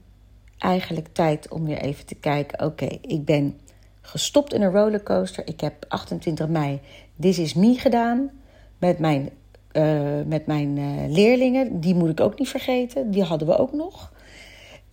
eigenlijk 0.58 1.08
tijd 1.12 1.50
om 1.50 1.65
weer 1.65 1.82
even 1.82 2.06
te 2.06 2.15
kijken. 2.15 2.65
Oké, 2.65 2.88
ik 3.01 3.25
ben 3.25 3.60
gestopt 4.01 4.53
in 4.53 4.62
een 4.62 4.72
rollercoaster. 4.72 5.48
Ik 5.48 5.60
heb 5.60 5.86
28 5.88 6.48
mei 6.48 6.79
This 7.20 7.39
Is 7.39 7.53
Me 7.53 7.74
gedaan 7.74 8.29
met 8.77 9.00
mijn, 9.00 9.29
uh, 9.74 10.22
met 10.25 10.46
mijn 10.46 10.77
uh, 10.77 10.86
leerlingen. 11.08 11.79
Die 11.79 11.96
moet 11.96 12.10
ik 12.10 12.20
ook 12.20 12.39
niet 12.39 12.50
vergeten. 12.50 13.12
Die 13.12 13.24
hadden 13.24 13.48
we 13.48 13.58
ook 13.58 13.74
nog. 13.74 14.12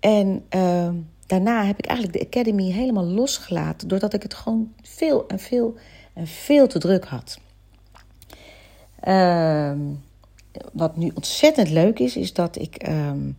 En 0.01 0.45
uh, 0.57 0.89
daarna 1.27 1.65
heb 1.65 1.79
ik 1.79 1.87
eigenlijk 1.87 2.19
de 2.19 2.27
Academy 2.27 2.71
helemaal 2.71 3.05
losgelaten. 3.05 3.89
Doordat 3.89 4.15
ik 4.15 4.23
het 4.23 4.35
gewoon 4.35 4.73
veel 4.83 5.27
en 5.27 5.39
veel 5.39 5.75
en 6.17 6.27
veel 6.27 6.67
te 6.67 6.79
druk 6.79 7.05
had. 7.05 7.39
Uh, 9.05 9.73
wat 10.73 10.97
nu 10.97 11.11
ontzettend 11.15 11.71
leuk 11.71 11.99
is, 11.99 12.17
is 12.17 12.33
dat 12.33 12.59
ik 12.59 12.89
um, 12.89 13.39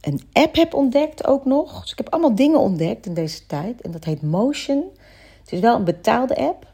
een 0.00 0.20
app 0.32 0.56
heb 0.56 0.74
ontdekt 0.74 1.26
ook 1.26 1.44
nog. 1.44 1.80
Dus 1.80 1.90
ik 1.90 1.98
heb 1.98 2.08
allemaal 2.08 2.34
dingen 2.34 2.58
ontdekt 2.58 3.06
in 3.06 3.14
deze 3.14 3.46
tijd. 3.46 3.80
En 3.80 3.90
dat 3.90 4.04
heet 4.04 4.22
Motion. 4.22 4.84
Het 5.40 5.52
is 5.52 5.60
wel 5.60 5.76
een 5.76 5.84
betaalde 5.84 6.36
app. 6.36 6.66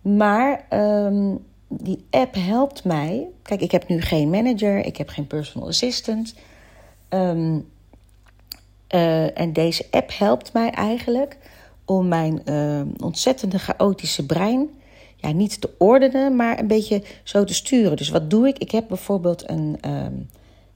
Maar 0.00 0.66
um, 0.70 1.46
die 1.68 2.06
app 2.10 2.34
helpt 2.34 2.84
mij. 2.84 3.26
Kijk, 3.42 3.60
ik 3.60 3.70
heb 3.70 3.88
nu 3.88 4.00
geen 4.00 4.30
manager. 4.30 4.84
Ik 4.84 4.96
heb 4.96 5.08
geen 5.08 5.26
personal 5.26 5.68
assistant. 5.68 6.34
Uh, 8.94 9.38
en 9.38 9.52
deze 9.52 9.86
app 9.90 10.10
helpt 10.18 10.52
mij 10.52 10.70
eigenlijk 10.70 11.38
om 11.88 12.08
mijn 12.08 12.42
uh, 12.44 12.80
ontzettende 13.02 13.58
chaotische 13.58 14.26
brein 14.26 14.68
ja, 15.16 15.32
niet 15.32 15.60
te 15.60 15.70
ordenen, 15.78 16.36
maar 16.36 16.58
een 16.58 16.66
beetje 16.66 17.02
zo 17.22 17.44
te 17.44 17.54
sturen. 17.54 17.96
Dus 17.96 18.08
wat 18.08 18.30
doe 18.30 18.48
ik? 18.48 18.58
Ik 18.58 18.70
heb 18.70 18.88
bijvoorbeeld 18.88 19.50
een, 19.50 19.78
uh, 19.86 20.06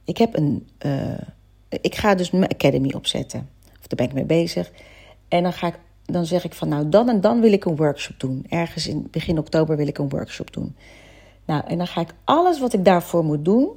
ik 0.04 0.19
heb 0.19 0.37
een, 0.37 0.69
uh, 0.87 1.19
ik 1.69 1.95
ga 1.95 2.14
dus 2.14 2.31
mijn 2.31 2.50
academy 2.50 2.92
opzetten. 2.92 3.49
Of 3.81 3.87
daar 3.87 3.97
ben 3.97 4.07
ik 4.07 4.12
mee 4.12 4.40
bezig. 4.40 4.71
En 5.28 5.42
dan, 5.42 5.52
ga 5.52 5.66
ik, 5.66 5.78
dan 6.04 6.26
zeg 6.26 6.45
ik 6.45 6.54
van 6.54 6.69
nou, 6.69 6.88
dan 6.88 7.09
en 7.09 7.21
dan 7.21 7.40
wil 7.40 7.52
ik 7.52 7.64
een 7.64 7.76
workshop 7.76 8.21
doen. 8.21 8.47
Ergens 8.49 8.87
in 8.87 9.09
begin 9.11 9.38
oktober 9.38 9.76
wil 9.76 9.87
ik 9.87 9.99
een 9.99 10.09
workshop 10.09 10.52
doen. 10.52 10.76
Nou, 11.45 11.62
en 11.66 11.78
dan 11.78 11.87
ga 11.87 12.00
ik 12.00 12.14
alles 12.25 12.61
wat 12.61 12.73
ik 12.73 12.85
daarvoor 12.85 13.25
moet 13.25 13.45
doen, 13.45 13.69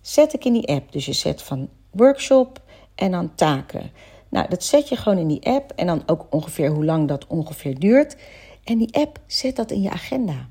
zet 0.00 0.32
ik 0.32 0.44
in 0.44 0.52
die 0.52 0.68
app. 0.68 0.92
Dus 0.92 1.06
je 1.06 1.12
zet 1.12 1.42
van 1.42 1.68
workshop 1.90 2.62
en 2.94 3.10
dan 3.10 3.34
taken. 3.34 3.90
Nou, 4.34 4.48
dat 4.48 4.64
zet 4.64 4.88
je 4.88 4.96
gewoon 4.96 5.18
in 5.18 5.26
die 5.26 5.46
app 5.46 5.72
en 5.76 5.86
dan 5.86 6.02
ook 6.06 6.26
ongeveer 6.30 6.70
hoe 6.70 6.84
lang 6.84 7.08
dat 7.08 7.26
ongeveer 7.26 7.78
duurt. 7.78 8.16
En 8.64 8.78
die 8.78 8.94
app 8.94 9.18
zet 9.26 9.56
dat 9.56 9.70
in 9.70 9.82
je 9.82 9.90
agenda. 9.90 10.48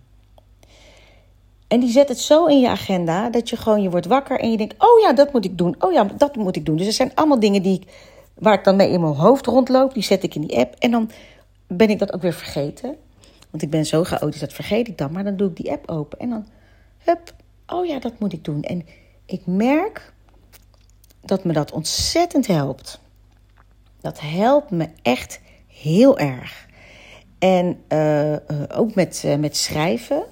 En 1.67 1.79
die 1.79 1.89
zet 1.89 2.09
het 2.09 2.19
zo 2.19 2.45
in 2.45 2.59
je 2.59 2.69
agenda 2.69 3.29
dat 3.29 3.49
je 3.49 3.57
gewoon, 3.57 3.81
je 3.81 3.89
wordt 3.89 4.05
wakker 4.05 4.39
en 4.39 4.51
je 4.51 4.57
denkt, 4.57 4.75
oh 4.77 4.99
ja, 4.99 5.13
dat 5.13 5.33
moet 5.33 5.45
ik 5.45 5.57
doen. 5.57 5.75
Oh 5.79 5.91
ja, 5.91 6.03
dat 6.03 6.35
moet 6.35 6.55
ik 6.55 6.65
doen. 6.65 6.75
Dus 6.75 6.87
er 6.87 6.93
zijn 6.93 7.15
allemaal 7.15 7.39
dingen 7.39 7.61
die 7.61 7.79
ik, 7.79 7.91
waar 8.33 8.53
ik 8.53 8.63
dan 8.63 8.75
mee 8.75 8.89
in 8.89 9.01
mijn 9.01 9.13
hoofd 9.13 9.45
rondloop. 9.45 9.93
Die 9.93 10.03
zet 10.03 10.23
ik 10.23 10.35
in 10.35 10.41
die 10.41 10.57
app 10.57 10.75
en 10.79 10.91
dan 10.91 11.09
ben 11.67 11.89
ik 11.89 11.99
dat 11.99 12.13
ook 12.13 12.21
weer 12.21 12.33
vergeten. 12.33 12.95
Want 13.49 13.63
ik 13.63 13.69
ben 13.69 13.85
zo 13.85 14.03
chaotisch, 14.03 14.39
dat 14.39 14.53
vergeet 14.53 14.87
ik 14.87 14.97
dan. 14.97 15.11
Maar 15.11 15.23
dan 15.23 15.37
doe 15.37 15.49
ik 15.49 15.55
die 15.55 15.71
app 15.71 15.89
open 15.89 16.19
en 16.19 16.29
dan, 16.29 16.45
hup, 16.97 17.33
oh 17.67 17.85
ja, 17.85 17.99
dat 17.99 18.19
moet 18.19 18.33
ik 18.33 18.43
doen. 18.43 18.61
En 18.61 18.85
ik 19.25 19.45
merk 19.45 20.13
dat 21.21 21.43
me 21.43 21.53
dat 21.53 21.71
ontzettend 21.71 22.47
helpt. 22.47 23.01
Dat 24.03 24.19
helpt 24.19 24.71
me 24.71 24.87
echt 25.01 25.39
heel 25.67 26.19
erg. 26.19 26.67
En 27.39 27.77
uh, 27.89 28.35
ook 28.75 28.95
met, 28.95 29.23
uh, 29.25 29.35
met 29.35 29.57
schrijven. 29.57 30.23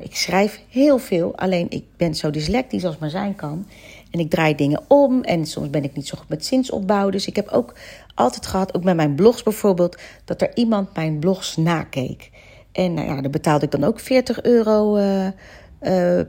ik 0.00 0.16
schrijf 0.16 0.60
heel 0.68 0.98
veel, 0.98 1.36
alleen 1.36 1.66
ik 1.70 1.84
ben 1.96 2.14
zo 2.14 2.30
dyslectisch 2.30 2.84
als 2.84 2.98
maar 2.98 3.10
zijn 3.10 3.34
kan. 3.34 3.66
En 4.10 4.20
ik 4.20 4.30
draai 4.30 4.54
dingen 4.54 4.82
om 4.88 5.22
en 5.22 5.46
soms 5.46 5.70
ben 5.70 5.84
ik 5.84 5.94
niet 5.96 6.06
zo 6.06 6.18
goed 6.18 6.28
met 6.28 6.46
zinsopbouw. 6.46 7.10
Dus 7.10 7.26
ik 7.26 7.36
heb 7.36 7.48
ook 7.48 7.74
altijd 8.14 8.46
gehad, 8.46 8.74
ook 8.74 8.84
met 8.84 8.96
mijn 8.96 9.14
blogs 9.14 9.42
bijvoorbeeld, 9.42 10.00
dat 10.24 10.42
er 10.42 10.56
iemand 10.56 10.94
mijn 10.94 11.18
blogs 11.18 11.56
nakeek. 11.56 12.30
En 12.72 12.94
nou 12.94 13.08
ja, 13.08 13.20
daar 13.20 13.30
betaalde 13.30 13.64
ik 13.64 13.70
dan 13.70 13.84
ook 13.84 14.00
40 14.00 14.42
euro 14.42 14.94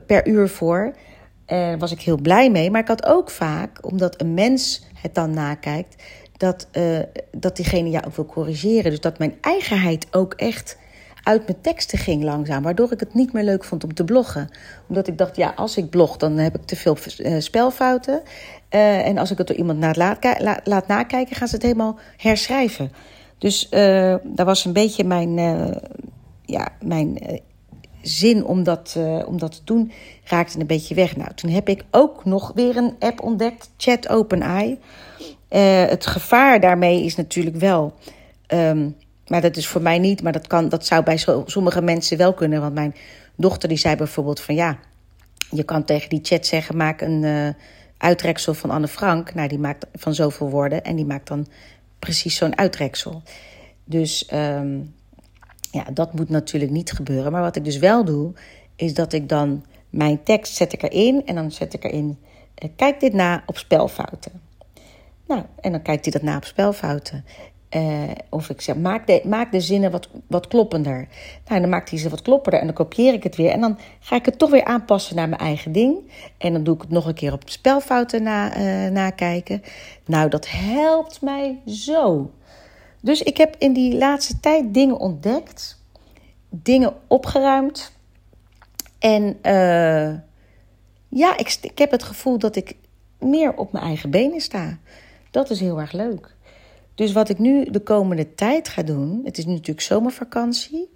per 0.06 0.26
uur 0.26 0.48
voor. 0.48 0.94
Daar 1.46 1.78
was 1.78 1.92
ik 1.92 2.00
heel 2.00 2.20
blij 2.20 2.50
mee. 2.50 2.70
Maar 2.70 2.80
ik 2.80 2.88
had 2.88 3.06
ook 3.06 3.30
vaak, 3.30 3.86
omdat 3.86 4.20
een 4.20 4.34
mens 4.34 4.90
het 5.02 5.14
dan 5.14 5.30
nakijkt, 5.30 6.02
dat, 6.42 6.66
uh, 6.72 6.98
dat 7.30 7.56
diegene 7.56 7.90
jou 7.90 8.04
ook 8.06 8.16
wil 8.16 8.26
corrigeren. 8.26 8.90
Dus 8.90 9.00
dat 9.00 9.18
mijn 9.18 9.34
eigenheid 9.40 10.06
ook 10.10 10.34
echt 10.34 10.78
uit 11.22 11.46
mijn 11.46 11.60
teksten 11.60 11.98
ging 11.98 12.22
langzaam. 12.22 12.62
Waardoor 12.62 12.92
ik 12.92 13.00
het 13.00 13.14
niet 13.14 13.32
meer 13.32 13.44
leuk 13.44 13.64
vond 13.64 13.84
om 13.84 13.94
te 13.94 14.04
bloggen. 14.04 14.48
Omdat 14.88 15.08
ik 15.08 15.18
dacht, 15.18 15.36
ja, 15.36 15.52
als 15.56 15.76
ik 15.76 15.90
blog, 15.90 16.16
dan 16.16 16.38
heb 16.38 16.54
ik 16.54 16.64
te 16.64 16.76
veel 16.76 16.96
uh, 17.18 17.40
spelfouten. 17.40 18.22
Uh, 18.70 19.06
en 19.06 19.18
als 19.18 19.30
ik 19.30 19.38
het 19.38 19.46
door 19.46 19.56
iemand 19.56 19.96
laat, 19.96 20.18
laat, 20.64 20.86
nakijken, 20.86 21.36
gaan 21.36 21.48
ze 21.48 21.54
het 21.54 21.64
helemaal 21.64 21.98
herschrijven. 22.16 22.92
Dus 23.38 23.68
dat 24.22 24.46
was 24.46 24.64
een 24.64 24.72
beetje 24.72 25.04
mijn, 25.04 25.34
ja, 26.44 26.68
mijn 26.84 27.40
zin 28.00 28.44
om 28.44 28.62
dat, 28.62 28.98
om 29.26 29.38
dat 29.38 29.52
te 29.52 29.60
doen, 29.64 29.92
raakte 30.24 30.60
een 30.60 30.66
beetje 30.66 30.94
weg. 30.94 31.16
Nou, 31.16 31.34
toen 31.34 31.50
heb 31.50 31.68
ik 31.68 31.84
ook 31.90 32.24
nog 32.24 32.52
weer 32.54 32.76
een 32.76 32.94
app 32.98 33.22
ontdekt, 33.22 33.70
Chat 33.76 34.08
OpenAI. 34.08 34.78
Uh, 35.52 35.84
het 35.84 36.06
gevaar 36.06 36.60
daarmee 36.60 37.04
is 37.04 37.16
natuurlijk 37.16 37.56
wel. 37.56 37.94
Um, 38.48 38.96
maar 39.26 39.40
dat 39.40 39.56
is 39.56 39.66
voor 39.66 39.82
mij 39.82 39.98
niet. 39.98 40.22
Maar 40.22 40.32
dat, 40.32 40.46
kan, 40.46 40.68
dat 40.68 40.86
zou 40.86 41.02
bij 41.02 41.16
sommige 41.46 41.82
mensen 41.82 42.18
wel 42.18 42.34
kunnen. 42.34 42.60
Want 42.60 42.74
mijn 42.74 42.94
dochter 43.36 43.68
die 43.68 43.78
zei 43.78 43.96
bijvoorbeeld 43.96 44.40
van 44.40 44.54
ja. 44.54 44.78
Je 45.50 45.62
kan 45.62 45.84
tegen 45.84 46.08
die 46.08 46.20
chat 46.22 46.46
zeggen: 46.46 46.76
maak 46.76 47.00
een 47.00 47.22
uh, 47.22 47.48
uittreksel 47.98 48.54
van 48.54 48.70
Anne 48.70 48.88
Frank. 48.88 49.34
Nou, 49.34 49.48
die 49.48 49.58
maakt 49.58 49.86
van 49.94 50.14
zoveel 50.14 50.50
woorden. 50.50 50.84
En 50.84 50.96
die 50.96 51.06
maakt 51.06 51.28
dan 51.28 51.46
precies 51.98 52.36
zo'n 52.36 52.58
uittreksel. 52.58 53.22
Dus 53.84 54.28
um, 54.32 54.94
ja, 55.70 55.84
dat 55.92 56.14
moet 56.14 56.28
natuurlijk 56.28 56.72
niet 56.72 56.92
gebeuren. 56.92 57.32
Maar 57.32 57.42
wat 57.42 57.56
ik 57.56 57.64
dus 57.64 57.78
wel 57.78 58.04
doe, 58.04 58.32
is 58.76 58.94
dat 58.94 59.12
ik 59.12 59.28
dan 59.28 59.64
mijn 59.90 60.22
tekst 60.22 60.54
zet 60.54 60.72
ik 60.72 60.82
erin. 60.82 61.26
En 61.26 61.34
dan 61.34 61.50
zet 61.50 61.74
ik 61.74 61.84
erin: 61.84 62.18
uh, 62.64 62.70
kijk 62.76 63.00
dit 63.00 63.12
na 63.12 63.42
op 63.46 63.58
spelfouten. 63.58 64.32
Nou, 65.32 65.44
en 65.60 65.72
dan 65.72 65.82
kijkt 65.82 66.04
hij 66.04 66.12
dat 66.12 66.22
na 66.22 66.36
op 66.36 66.44
spelfouten. 66.44 67.24
Uh, 67.76 68.10
of 68.28 68.50
ik 68.50 68.60
zeg, 68.60 68.76
maak 68.76 69.06
de, 69.06 69.22
maak 69.24 69.52
de 69.52 69.60
zinnen 69.60 69.90
wat, 69.90 70.08
wat 70.26 70.48
kloppender. 70.48 71.08
Nou, 71.46 71.60
dan 71.60 71.70
maakt 71.70 71.90
hij 71.90 71.98
ze 71.98 72.08
wat 72.08 72.22
kloppender 72.22 72.60
en 72.60 72.66
dan 72.66 72.74
kopieer 72.74 73.12
ik 73.12 73.22
het 73.22 73.36
weer. 73.36 73.50
En 73.50 73.60
dan 73.60 73.78
ga 74.00 74.16
ik 74.16 74.24
het 74.24 74.38
toch 74.38 74.50
weer 74.50 74.64
aanpassen 74.64 75.16
naar 75.16 75.28
mijn 75.28 75.40
eigen 75.40 75.72
ding. 75.72 76.10
En 76.38 76.52
dan 76.52 76.62
doe 76.62 76.74
ik 76.74 76.80
het 76.80 76.90
nog 76.90 77.06
een 77.06 77.14
keer 77.14 77.32
op 77.32 77.42
spelfouten 77.44 78.22
na, 78.22 78.56
uh, 78.56 78.90
nakijken. 78.90 79.62
Nou, 80.06 80.28
dat 80.28 80.48
helpt 80.48 81.20
mij 81.20 81.58
zo. 81.66 82.30
Dus 83.00 83.22
ik 83.22 83.36
heb 83.36 83.54
in 83.58 83.72
die 83.72 83.96
laatste 83.96 84.40
tijd 84.40 84.74
dingen 84.74 84.98
ontdekt. 84.98 85.82
Dingen 86.48 86.94
opgeruimd. 87.06 87.92
En 88.98 89.22
uh, 89.42 90.18
ja, 91.08 91.36
ik, 91.36 91.58
ik 91.60 91.78
heb 91.78 91.90
het 91.90 92.02
gevoel 92.02 92.38
dat 92.38 92.56
ik 92.56 92.76
meer 93.18 93.56
op 93.56 93.72
mijn 93.72 93.84
eigen 93.84 94.10
benen 94.10 94.40
sta. 94.40 94.78
Dat 95.32 95.50
is 95.50 95.60
heel 95.60 95.80
erg 95.80 95.92
leuk. 95.92 96.34
Dus 96.94 97.12
wat 97.12 97.28
ik 97.28 97.38
nu 97.38 97.64
de 97.70 97.80
komende 97.80 98.34
tijd 98.34 98.68
ga 98.68 98.82
doen, 98.82 99.20
het 99.24 99.38
is 99.38 99.44
nu 99.44 99.52
natuurlijk 99.52 99.86
zomervakantie. 99.86 100.90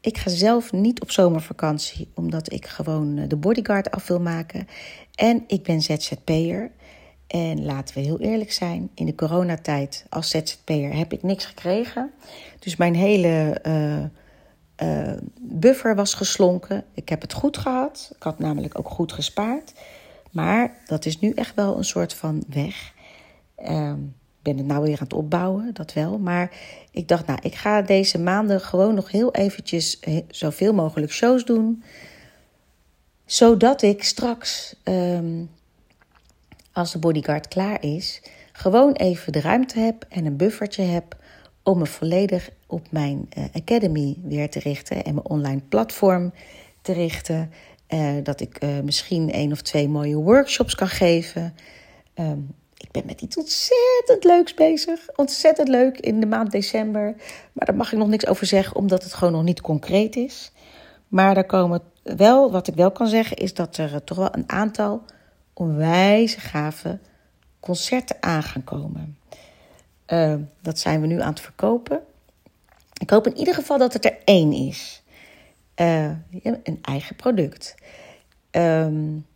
Ik 0.00 0.18
ga 0.18 0.30
zelf 0.30 0.72
niet 0.72 1.00
op 1.00 1.10
zomervakantie, 1.10 2.08
omdat 2.14 2.52
ik 2.52 2.66
gewoon 2.66 3.18
eh, 3.18 3.28
de 3.28 3.36
bodyguard 3.36 3.90
af 3.90 4.06
wil 4.06 4.20
maken. 4.20 4.68
En 5.14 5.44
ik 5.46 5.62
ben 5.62 5.82
ZZP'er. 5.82 6.70
En 7.26 7.64
laten 7.64 7.94
we 7.94 8.00
heel 8.00 8.20
eerlijk 8.20 8.52
zijn, 8.52 8.90
in 8.94 9.06
de 9.06 9.14
coronatijd 9.14 10.06
als 10.08 10.30
ZZP'er 10.30 10.96
heb 10.96 11.12
ik 11.12 11.22
niks 11.22 11.44
gekregen. 11.44 12.10
Dus 12.58 12.76
mijn 12.76 12.94
hele 12.94 13.60
uh, 13.66 14.04
uh, 14.88 15.16
buffer 15.40 15.94
was 15.94 16.14
geslonken. 16.14 16.84
Ik 16.94 17.08
heb 17.08 17.20
het 17.20 17.32
goed 17.32 17.56
gehad. 17.56 18.12
Ik 18.16 18.22
had 18.22 18.38
namelijk 18.38 18.78
ook 18.78 18.88
goed 18.88 19.12
gespaard. 19.12 19.72
Maar 20.30 20.76
dat 20.86 21.04
is 21.04 21.20
nu 21.20 21.30
echt 21.30 21.54
wel 21.54 21.76
een 21.76 21.84
soort 21.84 22.14
van 22.14 22.44
weg. 22.48 22.93
Uh, 23.58 23.92
ben 24.42 24.56
het 24.56 24.66
nou 24.66 24.82
weer 24.82 24.98
aan 24.98 25.04
het 25.04 25.12
opbouwen, 25.12 25.74
dat 25.74 25.92
wel. 25.92 26.18
Maar 26.18 26.50
ik 26.90 27.08
dacht, 27.08 27.26
nou, 27.26 27.38
ik 27.42 27.54
ga 27.54 27.82
deze 27.82 28.18
maanden 28.18 28.60
gewoon 28.60 28.94
nog 28.94 29.10
heel 29.10 29.34
eventjes 29.34 30.00
zoveel 30.28 30.74
mogelijk 30.74 31.12
shows 31.12 31.44
doen. 31.44 31.82
Zodat 33.24 33.82
ik 33.82 34.02
straks, 34.02 34.76
um, 34.84 35.50
als 36.72 36.92
de 36.92 36.98
bodyguard 36.98 37.48
klaar 37.48 37.82
is, 37.82 38.22
gewoon 38.52 38.92
even 38.92 39.32
de 39.32 39.40
ruimte 39.40 39.78
heb 39.78 40.06
en 40.08 40.26
een 40.26 40.36
buffertje 40.36 40.82
heb 40.82 41.16
om 41.62 41.78
me 41.78 41.86
volledig 41.86 42.50
op 42.66 42.86
mijn 42.90 43.28
uh, 43.38 43.44
academy 43.52 44.16
weer 44.22 44.50
te 44.50 44.58
richten 44.58 45.04
en 45.04 45.14
mijn 45.14 45.26
online 45.26 45.60
platform 45.68 46.32
te 46.82 46.92
richten. 46.92 47.50
Uh, 47.88 48.12
dat 48.22 48.40
ik 48.40 48.58
misschien 48.82 49.32
één 49.32 49.52
of 49.52 49.62
twee 49.62 49.88
mooie 49.88 50.16
workshops 50.16 50.74
kan 50.74 50.88
geven. 50.88 51.54
Um, 52.14 52.54
ik 52.84 52.90
ben 52.90 53.06
met 53.06 53.20
iets 53.20 53.36
ontzettend 53.36 54.24
leuks 54.24 54.54
bezig. 54.54 55.08
Ontzettend 55.16 55.68
leuk 55.68 55.98
in 55.98 56.20
de 56.20 56.26
maand 56.26 56.50
december. 56.50 57.14
Maar 57.52 57.66
daar 57.66 57.76
mag 57.76 57.92
ik 57.92 57.98
nog 57.98 58.08
niks 58.08 58.26
over 58.26 58.46
zeggen, 58.46 58.76
omdat 58.76 59.02
het 59.02 59.14
gewoon 59.14 59.32
nog 59.32 59.42
niet 59.42 59.60
concreet 59.60 60.16
is. 60.16 60.52
Maar 61.08 61.34
daar 61.34 61.46
komen 61.46 61.82
wel, 62.02 62.50
wat 62.50 62.68
ik 62.68 62.74
wel 62.74 62.90
kan 62.90 63.08
zeggen, 63.08 63.36
is 63.36 63.54
dat 63.54 63.76
er 63.76 63.94
eh, 63.94 64.00
toch 64.04 64.18
wel 64.18 64.34
een 64.34 64.50
aantal 64.50 65.02
onwijze 65.52 66.40
gave 66.40 66.98
concerten 67.60 68.16
aan 68.20 68.42
gaan 68.42 68.64
komen. 68.64 69.18
Uh, 70.06 70.34
dat 70.60 70.78
zijn 70.78 71.00
we 71.00 71.06
nu 71.06 71.20
aan 71.20 71.30
het 71.30 71.40
verkopen. 71.40 72.00
Ik 73.00 73.10
hoop 73.10 73.26
in 73.26 73.36
ieder 73.36 73.54
geval 73.54 73.78
dat 73.78 73.92
het 73.92 74.04
er 74.04 74.18
één 74.24 74.52
is. 74.52 75.02
Uh, 75.76 76.10
een 76.42 76.78
eigen 76.82 77.16
product. 77.16 77.74
Um, 78.50 79.26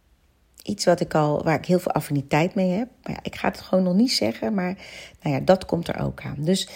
iets 0.69 0.85
wat 0.85 1.01
ik 1.01 1.15
al, 1.15 1.43
waar 1.43 1.59
ik 1.59 1.67
heel 1.67 1.79
veel 1.79 1.93
affiniteit 1.93 2.55
mee 2.55 2.71
heb. 2.71 2.89
Maar 3.03 3.13
ja, 3.13 3.19
ik 3.23 3.37
ga 3.37 3.49
het 3.49 3.61
gewoon 3.61 3.85
nog 3.85 3.95
niet 3.95 4.13
zeggen, 4.13 4.55
maar 4.55 4.77
nou 5.23 5.35
ja, 5.35 5.41
dat 5.41 5.65
komt 5.65 5.89
er 5.89 6.01
ook 6.01 6.23
aan. 6.23 6.37
Dus 6.39 6.69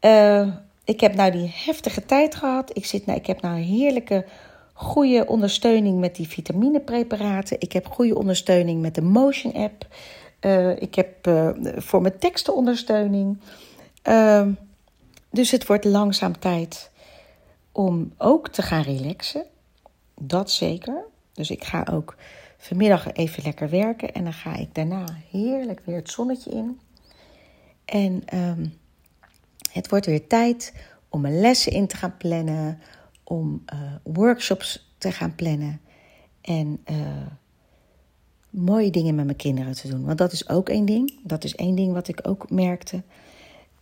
uh, 0.00 0.48
ik 0.84 1.00
heb 1.00 1.14
nou 1.14 1.30
die 1.30 1.52
heftige 1.54 2.06
tijd 2.06 2.34
gehad. 2.34 2.76
Ik, 2.76 2.86
zit, 2.86 3.06
nou, 3.06 3.18
ik 3.18 3.26
heb 3.26 3.40
nou 3.40 3.56
een 3.56 3.62
heerlijke, 3.62 4.24
goede 4.72 5.26
ondersteuning 5.26 5.98
met 5.98 6.16
die 6.16 6.28
vitaminepreparaten. 6.28 7.60
Ik 7.60 7.72
heb 7.72 7.86
goede 7.86 8.16
ondersteuning 8.16 8.80
met 8.80 8.94
de 8.94 9.02
Motion 9.02 9.52
app. 9.52 9.86
Uh, 10.40 10.82
ik 10.82 10.94
heb 10.94 11.26
uh, 11.26 11.50
voor 11.76 12.00
mijn 12.00 12.18
teksten 12.18 12.54
ondersteuning. 12.54 13.38
dus 15.30 15.50
het 15.50 15.66
wordt 15.66 15.84
langzaam 15.84 16.38
tijd 16.38 16.90
om 17.72 18.12
ook 18.18 18.48
te 18.48 18.62
gaan 18.62 18.82
relaxen. 18.82 19.44
Dat 20.20 20.50
zeker. 20.50 21.04
Dus 21.32 21.50
ik 21.50 21.64
ga 21.64 21.86
ook 21.92 22.16
vanmiddag 22.60 23.12
even 23.12 23.42
lekker 23.42 23.70
werken 23.70 24.12
en 24.12 24.24
dan 24.24 24.32
ga 24.32 24.56
ik 24.56 24.74
daarna 24.74 25.04
heerlijk 25.30 25.80
weer 25.84 25.96
het 25.96 26.10
zonnetje 26.10 26.50
in. 26.50 26.80
En 27.84 28.38
um, 28.38 28.72
het 29.72 29.88
wordt 29.88 30.06
weer 30.06 30.26
tijd 30.26 30.74
om 31.08 31.20
mijn 31.20 31.40
lessen 31.40 31.72
in 31.72 31.86
te 31.86 31.96
gaan 31.96 32.16
plannen, 32.16 32.78
om 33.24 33.62
uh, 33.74 33.80
workshops 34.02 34.94
te 34.98 35.12
gaan 35.12 35.34
plannen. 35.34 35.80
En 36.40 36.80
uh, 36.90 36.96
mooie 38.50 38.90
dingen 38.90 39.14
met 39.14 39.24
mijn 39.24 39.36
kinderen 39.36 39.72
te 39.72 39.88
doen. 39.88 40.04
Want 40.04 40.18
dat 40.18 40.32
is 40.32 40.48
ook 40.48 40.68
één 40.68 40.84
ding. 40.84 41.18
Dat 41.22 41.44
is 41.44 41.54
één 41.54 41.74
ding 41.74 41.92
wat 41.92 42.08
ik 42.08 42.20
ook 42.22 42.50
merkte. 42.50 43.02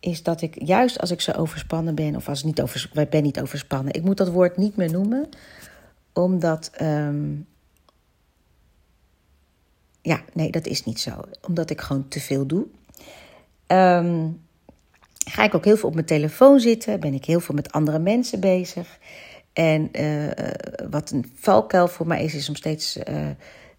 Is 0.01 0.23
dat 0.23 0.41
ik 0.41 0.65
juist 0.65 1.01
als 1.01 1.11
ik 1.11 1.21
zo 1.21 1.33
overspannen 1.33 1.95
ben, 1.95 2.17
of 2.17 2.29
als 2.29 2.39
ik 2.39 2.45
niet 2.45 2.61
over, 2.61 3.09
ben 3.11 3.23
niet 3.23 3.41
overspannen, 3.41 3.95
ik 3.95 4.03
moet 4.03 4.17
dat 4.17 4.29
woord 4.29 4.57
niet 4.57 4.77
meer 4.77 4.91
noemen, 4.91 5.29
omdat. 6.13 6.71
ehm, 6.75 7.35
ja, 10.09 10.23
nee, 10.33 10.51
dat 10.51 10.67
is 10.67 10.85
niet 10.85 11.01
zo. 11.01 11.11
Omdat 11.47 11.71
ik 11.71 11.81
gewoon 11.81 12.09
te 12.09 12.21
veel 12.21 12.47
doe. 12.47 12.67
Ehm, 13.67 14.29
ga 15.27 15.45
ik 15.45 15.55
ook 15.55 15.65
heel 15.65 15.77
veel 15.77 15.89
op 15.89 15.95
mijn 15.95 16.07
telefoon 16.07 16.61
zitten. 16.61 17.01
Ben 17.01 17.15
ik 17.15 17.25
heel 17.25 17.41
veel 17.41 17.55
met 17.55 17.73
andere 17.73 17.99
mensen 17.99 18.41
bezig. 18.41 18.99
En 19.53 19.93
eh, 19.93 20.89
wat 20.91 21.11
een 21.11 21.33
valkuil 21.35 21.89
voor 21.89 22.07
mij 22.07 22.25
is, 22.25 22.35
is 22.35 22.49
om 22.49 22.55
steeds 22.55 22.97
eh, 22.97 23.29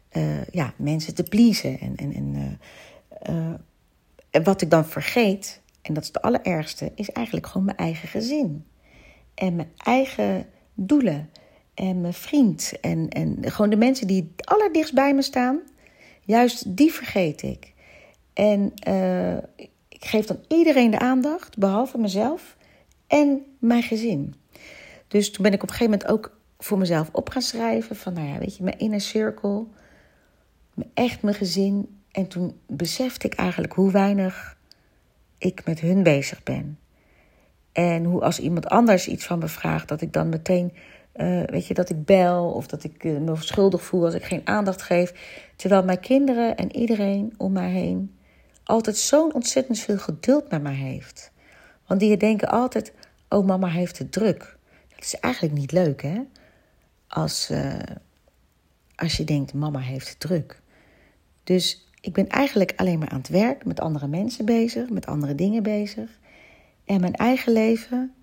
eh, 0.09 0.45
ja, 0.51 0.73
mensen 0.75 1.15
te 1.15 1.23
pleasen. 1.23 1.79
En, 1.79 1.95
en, 1.95 2.59
en, 4.31 4.43
wat 4.43 4.61
ik 4.61 4.69
dan 4.69 4.85
vergeet, 4.85 5.61
en 5.81 5.93
dat 5.93 6.03
is 6.03 6.09
het 6.09 6.21
allerergste, 6.21 6.91
is 6.95 7.11
eigenlijk 7.11 7.47
gewoon 7.47 7.65
mijn 7.65 7.77
eigen 7.77 8.07
gezin. 8.07 8.65
En 9.33 9.55
mijn 9.55 9.71
eigen 9.77 10.45
doelen. 10.73 11.29
En 11.73 12.01
mijn 12.01 12.13
vriend. 12.13 12.73
En, 12.81 13.09
en 13.09 13.37
gewoon 13.41 13.69
de 13.69 13.75
mensen 13.75 14.07
die 14.07 14.33
het 14.35 14.45
allerdichtst 14.45 14.93
bij 14.93 15.13
me 15.13 15.21
staan. 15.21 15.59
Juist 16.29 16.77
die 16.77 16.91
vergeet 16.91 17.41
ik. 17.41 17.73
En 18.33 18.73
uh, 18.87 19.37
ik 19.87 20.05
geef 20.05 20.25
dan 20.25 20.39
iedereen 20.47 20.91
de 20.91 20.99
aandacht, 20.99 21.57
behalve 21.57 21.97
mezelf 21.97 22.57
en 23.07 23.45
mijn 23.59 23.83
gezin. 23.83 24.35
Dus 25.07 25.31
toen 25.31 25.43
ben 25.43 25.53
ik 25.53 25.63
op 25.63 25.69
een 25.69 25.75
gegeven 25.75 25.99
moment 25.99 26.11
ook 26.11 26.37
voor 26.57 26.77
mezelf 26.77 27.09
op 27.11 27.29
gaan 27.29 27.41
schrijven. 27.41 27.95
Van 27.95 28.13
nou 28.13 28.27
ja, 28.27 28.37
weet 28.37 28.57
je, 28.57 28.63
mijn 28.63 28.79
inner 28.79 29.01
circle. 29.01 29.65
Echt 30.93 31.21
mijn 31.21 31.35
gezin. 31.35 31.99
En 32.11 32.27
toen 32.27 32.59
besefte 32.67 33.27
ik 33.27 33.33
eigenlijk 33.33 33.73
hoe 33.73 33.91
weinig 33.91 34.57
ik 35.37 35.65
met 35.65 35.79
hun 35.79 36.03
bezig 36.03 36.43
ben. 36.43 36.79
En 37.71 38.03
hoe 38.03 38.21
als 38.21 38.39
iemand 38.39 38.67
anders 38.67 39.07
iets 39.07 39.25
van 39.25 39.39
me 39.39 39.47
vraagt, 39.47 39.87
dat 39.87 40.01
ik 40.01 40.13
dan 40.13 40.29
meteen 40.29 40.73
uh, 41.15 41.43
weet 41.43 41.67
je, 41.67 41.73
dat 41.73 41.89
ik 41.89 42.05
bel 42.05 42.51
of 42.51 42.67
dat 42.67 42.83
ik 42.83 43.03
uh, 43.03 43.19
me 43.19 43.35
schuldig 43.35 43.83
voel 43.83 44.05
als 44.05 44.13
ik 44.13 44.23
geen 44.23 44.47
aandacht 44.47 44.81
geef. 44.81 45.13
Terwijl 45.55 45.83
mijn 45.83 45.99
kinderen 45.99 46.57
en 46.57 46.75
iedereen 46.75 47.33
om 47.37 47.51
mij 47.51 47.69
heen 47.69 48.17
altijd 48.63 48.97
zo'n 48.97 49.33
ontzettend 49.33 49.79
veel 49.79 49.97
geduld 49.97 50.49
met 50.49 50.61
mij 50.61 50.73
heeft. 50.73 51.31
Want 51.87 51.99
die 51.99 52.17
denken 52.17 52.49
altijd: 52.49 52.93
oh, 53.29 53.45
mama 53.45 53.67
heeft 53.67 53.97
het 53.97 54.11
druk. 54.11 54.57
Dat 54.95 55.03
is 55.03 55.19
eigenlijk 55.19 55.53
niet 55.53 55.71
leuk, 55.71 56.01
hè? 56.01 56.21
Als, 57.07 57.49
uh, 57.51 57.73
als 58.95 59.17
je 59.17 59.23
denkt: 59.23 59.53
mama 59.53 59.79
heeft 59.79 60.09
het 60.09 60.19
druk. 60.19 60.61
Dus 61.43 61.87
ik 62.01 62.13
ben 62.13 62.27
eigenlijk 62.27 62.73
alleen 62.75 62.99
maar 62.99 63.09
aan 63.09 63.17
het 63.17 63.29
werk, 63.29 63.65
met 63.65 63.79
andere 63.79 64.07
mensen 64.07 64.45
bezig, 64.45 64.89
met 64.89 65.05
andere 65.05 65.35
dingen 65.35 65.63
bezig. 65.63 66.19
En 66.85 67.01
mijn 67.01 67.15
eigen 67.15 67.53
leven, 67.53 68.13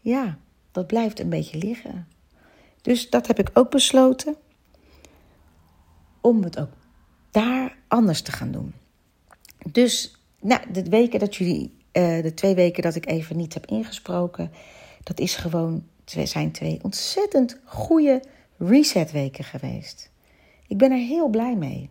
ja, 0.00 0.38
dat 0.72 0.86
blijft 0.86 1.20
een 1.20 1.28
beetje 1.28 1.58
liggen. 1.58 2.08
Dus 2.82 3.10
dat 3.10 3.26
heb 3.26 3.38
ik 3.38 3.50
ook 3.52 3.70
besloten 3.70 4.36
om 6.20 6.42
het 6.42 6.58
ook 6.58 6.70
daar 7.30 7.76
anders 7.88 8.22
te 8.22 8.32
gaan 8.32 8.50
doen. 8.50 8.74
Dus 9.72 10.16
nou, 10.40 10.60
de 10.72 10.82
weken 10.82 11.18
dat 11.18 11.36
jullie, 11.36 11.74
uh, 11.92 12.22
de 12.22 12.34
twee 12.34 12.54
weken 12.54 12.82
dat 12.82 12.94
ik 12.94 13.06
even 13.06 13.36
niet 13.36 13.54
heb 13.54 13.66
ingesproken, 13.66 14.50
dat 15.02 15.20
is 15.20 15.36
gewoon, 15.36 15.84
zijn 16.04 16.52
twee 16.52 16.78
ontzettend 16.82 17.60
goede 17.64 18.22
resetweken 18.58 19.44
geweest. 19.44 20.10
Ik 20.66 20.76
ben 20.76 20.90
er 20.90 20.98
heel 20.98 21.28
blij 21.28 21.56
mee. 21.56 21.90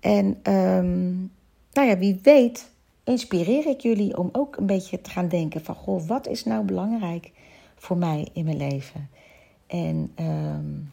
En 0.00 0.54
um, 0.54 1.32
nou 1.72 1.88
ja, 1.88 1.98
wie 1.98 2.18
weet 2.22 2.70
inspireer 3.04 3.66
ik 3.66 3.80
jullie 3.80 4.18
om 4.18 4.28
ook 4.32 4.56
een 4.56 4.66
beetje 4.66 5.00
te 5.00 5.10
gaan 5.10 5.28
denken 5.28 5.64
van, 5.64 5.74
goh, 5.74 6.06
wat 6.06 6.26
is 6.26 6.44
nou 6.44 6.64
belangrijk 6.64 7.30
voor 7.80 7.96
mij 7.96 8.28
in 8.32 8.44
mijn 8.44 8.56
leven? 8.56 9.10
En 9.66 10.12
um, 10.20 10.92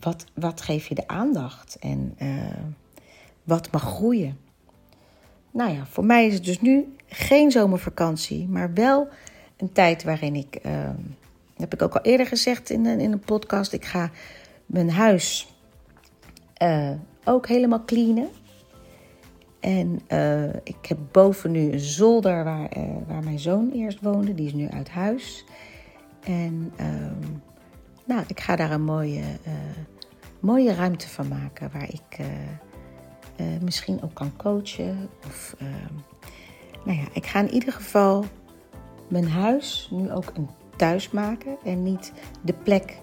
wat, 0.00 0.24
wat 0.34 0.60
geef 0.60 0.88
je 0.88 0.94
de 0.94 1.08
aandacht? 1.08 1.76
En 1.78 2.14
uh, 2.18 2.64
wat 3.44 3.72
mag 3.72 3.82
groeien? 3.82 4.38
Nou 5.50 5.72
ja, 5.72 5.86
voor 5.86 6.04
mij 6.04 6.26
is 6.26 6.34
het 6.34 6.44
dus 6.44 6.60
nu 6.60 6.94
geen 7.06 7.50
zomervakantie, 7.50 8.48
maar 8.48 8.74
wel 8.74 9.08
een 9.56 9.72
tijd 9.72 10.04
waarin 10.04 10.34
ik, 10.34 10.58
uh, 10.66 10.90
heb 11.56 11.72
ik 11.72 11.82
ook 11.82 11.94
al 11.94 12.02
eerder 12.02 12.26
gezegd 12.26 12.70
in 12.70 12.86
een, 12.86 13.00
in 13.00 13.12
een 13.12 13.20
podcast, 13.20 13.72
ik 13.72 13.84
ga 13.84 14.10
mijn 14.66 14.90
huis 14.90 15.54
uh, 16.62 16.90
ook 17.24 17.46
helemaal 17.46 17.84
cleanen. 17.84 18.28
En 19.60 20.00
uh, 20.08 20.54
ik 20.54 20.86
heb 20.88 20.98
boven 21.12 21.50
nu 21.50 21.72
een 21.72 21.78
zolder 21.78 22.44
waar, 22.44 22.76
uh, 22.76 22.84
waar 23.06 23.24
mijn 23.24 23.38
zoon 23.38 23.70
eerst 23.70 24.00
woonde. 24.00 24.34
Die 24.34 24.46
is 24.46 24.52
nu 24.52 24.68
uit 24.68 24.88
huis. 24.88 25.44
En 26.20 26.72
uh, 26.80 26.86
nou, 28.04 28.24
ik 28.26 28.40
ga 28.40 28.56
daar 28.56 28.70
een 28.70 28.84
mooie, 28.84 29.20
uh, 29.20 29.52
mooie 30.40 30.74
ruimte 30.74 31.08
van 31.08 31.28
maken. 31.28 31.70
Waar 31.72 31.88
ik 31.88 32.18
misschien 33.60 34.02
ook 34.02 34.14
kan 34.14 34.36
coachen. 34.36 35.08
Of, 35.26 35.54
ehm, 35.58 35.94
nou 36.84 36.98
ja, 36.98 37.04
ik 37.12 37.26
ga 37.26 37.40
in 37.40 37.50
ieder 37.50 37.72
geval 37.72 38.24
mijn 39.08 39.28
huis 39.28 39.88
nu 39.90 40.12
ook 40.12 40.32
een 40.34 40.48
thuis 40.76 41.10
maken. 41.10 41.56
En 41.64 41.82
niet 41.82 42.12
de 42.42 42.52
plek 42.52 42.98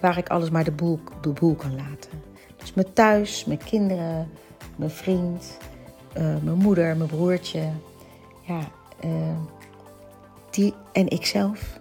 waar 0.00 0.18
ik 0.18 0.28
alles 0.28 0.50
maar 0.50 0.64
de 0.64 0.72
boel, 0.72 1.00
de 1.20 1.32
boel 1.32 1.54
kan 1.54 1.74
laten. 1.74 2.10
Dus 2.56 2.74
mijn 2.74 2.92
thuis, 2.92 3.44
mijn 3.44 3.64
kinderen, 3.64 4.28
mijn 4.76 4.90
vriend 4.90 5.58
mijn 6.14 6.58
moeder, 6.58 6.96
mijn 6.96 7.08
broertje. 7.08 7.70
Ja, 8.40 8.60
uh, 9.04 9.10
die 10.50 10.74
en 10.92 11.08
ikzelf. 11.08 11.78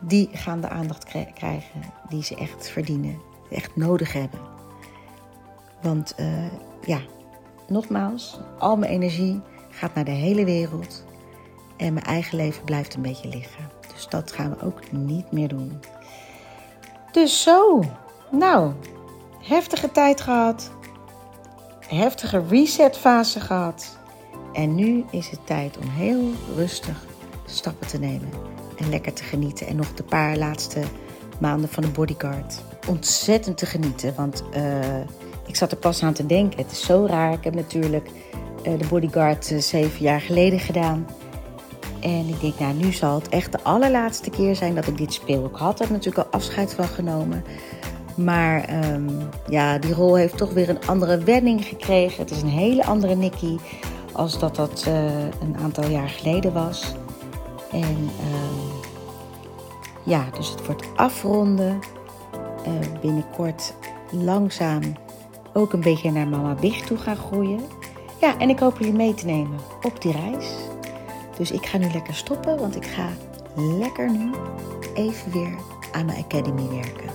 Die 0.00 0.28
gaan 0.32 0.60
de 0.60 0.68
aandacht 0.68 1.04
krijgen 1.34 1.82
die 2.08 2.22
ze 2.22 2.36
echt 2.36 2.68
verdienen. 2.68 3.18
Echt 3.50 3.76
nodig 3.76 4.12
hebben. 4.12 4.40
Want 5.82 6.14
uh, 6.20 6.52
ja, 6.84 7.00
nogmaals, 7.68 8.40
al 8.58 8.76
mijn 8.76 8.92
energie 8.92 9.40
gaat 9.70 9.94
naar 9.94 10.04
de 10.04 10.10
hele 10.10 10.44
wereld. 10.44 11.04
En 11.76 11.92
mijn 11.92 12.06
eigen 12.06 12.36
leven 12.36 12.64
blijft 12.64 12.94
een 12.94 13.02
beetje 13.02 13.28
liggen. 13.28 13.70
Dus 13.94 14.08
dat 14.08 14.32
gaan 14.32 14.50
we 14.50 14.64
ook 14.64 14.92
niet 14.92 15.32
meer 15.32 15.48
doen. 15.48 15.80
Dus 17.12 17.42
zo. 17.42 17.82
Nou, 18.30 18.72
heftige 19.42 19.92
tijd 19.92 20.20
gehad 20.20 20.70
heftige 21.88 22.42
resetfase 22.48 23.40
gehad. 23.40 23.98
En 24.52 24.74
nu 24.74 25.04
is 25.10 25.30
het 25.30 25.46
tijd 25.46 25.78
om 25.78 25.88
heel 25.88 26.30
rustig 26.56 27.04
stappen 27.46 27.86
te 27.86 27.98
nemen. 27.98 28.28
En 28.76 28.88
lekker 28.88 29.12
te 29.12 29.22
genieten. 29.22 29.66
En 29.66 29.76
nog 29.76 29.94
de 29.94 30.02
paar 30.02 30.36
laatste 30.36 30.80
maanden 31.40 31.68
van 31.68 31.82
de 31.82 31.88
bodyguard. 31.88 32.62
Ontzettend 32.88 33.58
te 33.58 33.66
genieten. 33.66 34.14
Want 34.16 34.44
uh, 34.56 35.00
ik 35.46 35.56
zat 35.56 35.70
er 35.70 35.76
pas 35.76 36.02
aan 36.02 36.12
te 36.12 36.26
denken. 36.26 36.58
Het 36.58 36.72
is 36.72 36.84
zo 36.84 37.06
raar. 37.06 37.32
Ik 37.32 37.44
heb 37.44 37.54
natuurlijk 37.54 38.08
uh, 38.66 38.78
de 38.78 38.86
bodyguard 38.88 39.50
uh, 39.50 39.58
zeven 39.58 40.02
jaar 40.02 40.20
geleden 40.20 40.60
gedaan. 40.60 41.06
En 42.00 42.28
ik 42.28 42.40
denk, 42.40 42.58
nou, 42.58 42.74
nu 42.74 42.92
zal 42.92 43.14
het 43.14 43.28
echt 43.28 43.52
de 43.52 43.62
allerlaatste 43.62 44.30
keer 44.30 44.56
zijn 44.56 44.74
dat 44.74 44.86
ik 44.86 44.98
dit 44.98 45.12
speel. 45.12 45.44
Ik 45.44 45.56
had 45.56 45.80
er 45.80 45.90
natuurlijk 45.90 46.26
al 46.26 46.32
afscheid 46.32 46.74
van 46.74 46.88
genomen. 46.88 47.44
Maar 48.16 48.84
um, 48.92 49.18
ja, 49.48 49.78
die 49.78 49.94
rol 49.94 50.14
heeft 50.14 50.36
toch 50.36 50.52
weer 50.52 50.68
een 50.68 50.86
andere 50.86 51.18
wending 51.18 51.64
gekregen. 51.64 52.22
Het 52.22 52.30
is 52.30 52.42
een 52.42 52.48
hele 52.48 52.84
andere 52.84 53.14
Nicky 53.14 53.56
als 54.12 54.38
dat 54.38 54.56
dat 54.56 54.84
uh, 54.88 54.94
een 55.20 55.56
aantal 55.62 55.88
jaar 55.88 56.08
geleden 56.08 56.52
was. 56.52 56.94
En 57.72 58.10
uh, 58.20 58.84
ja, 60.02 60.24
dus 60.36 60.50
het 60.50 60.66
wordt 60.66 60.84
afronden. 60.96 61.78
Uh, 62.66 63.00
binnenkort 63.00 63.74
langzaam 64.10 64.82
ook 65.52 65.72
een 65.72 65.80
beetje 65.80 66.10
naar 66.10 66.28
mama 66.28 66.54
Big 66.54 66.80
toe 66.80 66.96
gaan 66.96 67.16
groeien. 67.16 67.60
Ja, 68.20 68.38
en 68.38 68.48
ik 68.48 68.58
hoop 68.58 68.78
jullie 68.78 68.92
mee 68.92 69.14
te 69.14 69.26
nemen 69.26 69.58
op 69.82 70.02
die 70.02 70.12
reis. 70.12 70.54
Dus 71.36 71.50
ik 71.50 71.66
ga 71.66 71.78
nu 71.78 71.90
lekker 71.92 72.14
stoppen, 72.14 72.58
want 72.58 72.76
ik 72.76 72.86
ga 72.86 73.08
lekker 73.56 74.10
nu 74.10 74.30
even 74.94 75.32
weer 75.32 75.54
aan 75.92 76.06
mijn 76.06 76.24
academy 76.24 76.68
werken. 76.68 77.10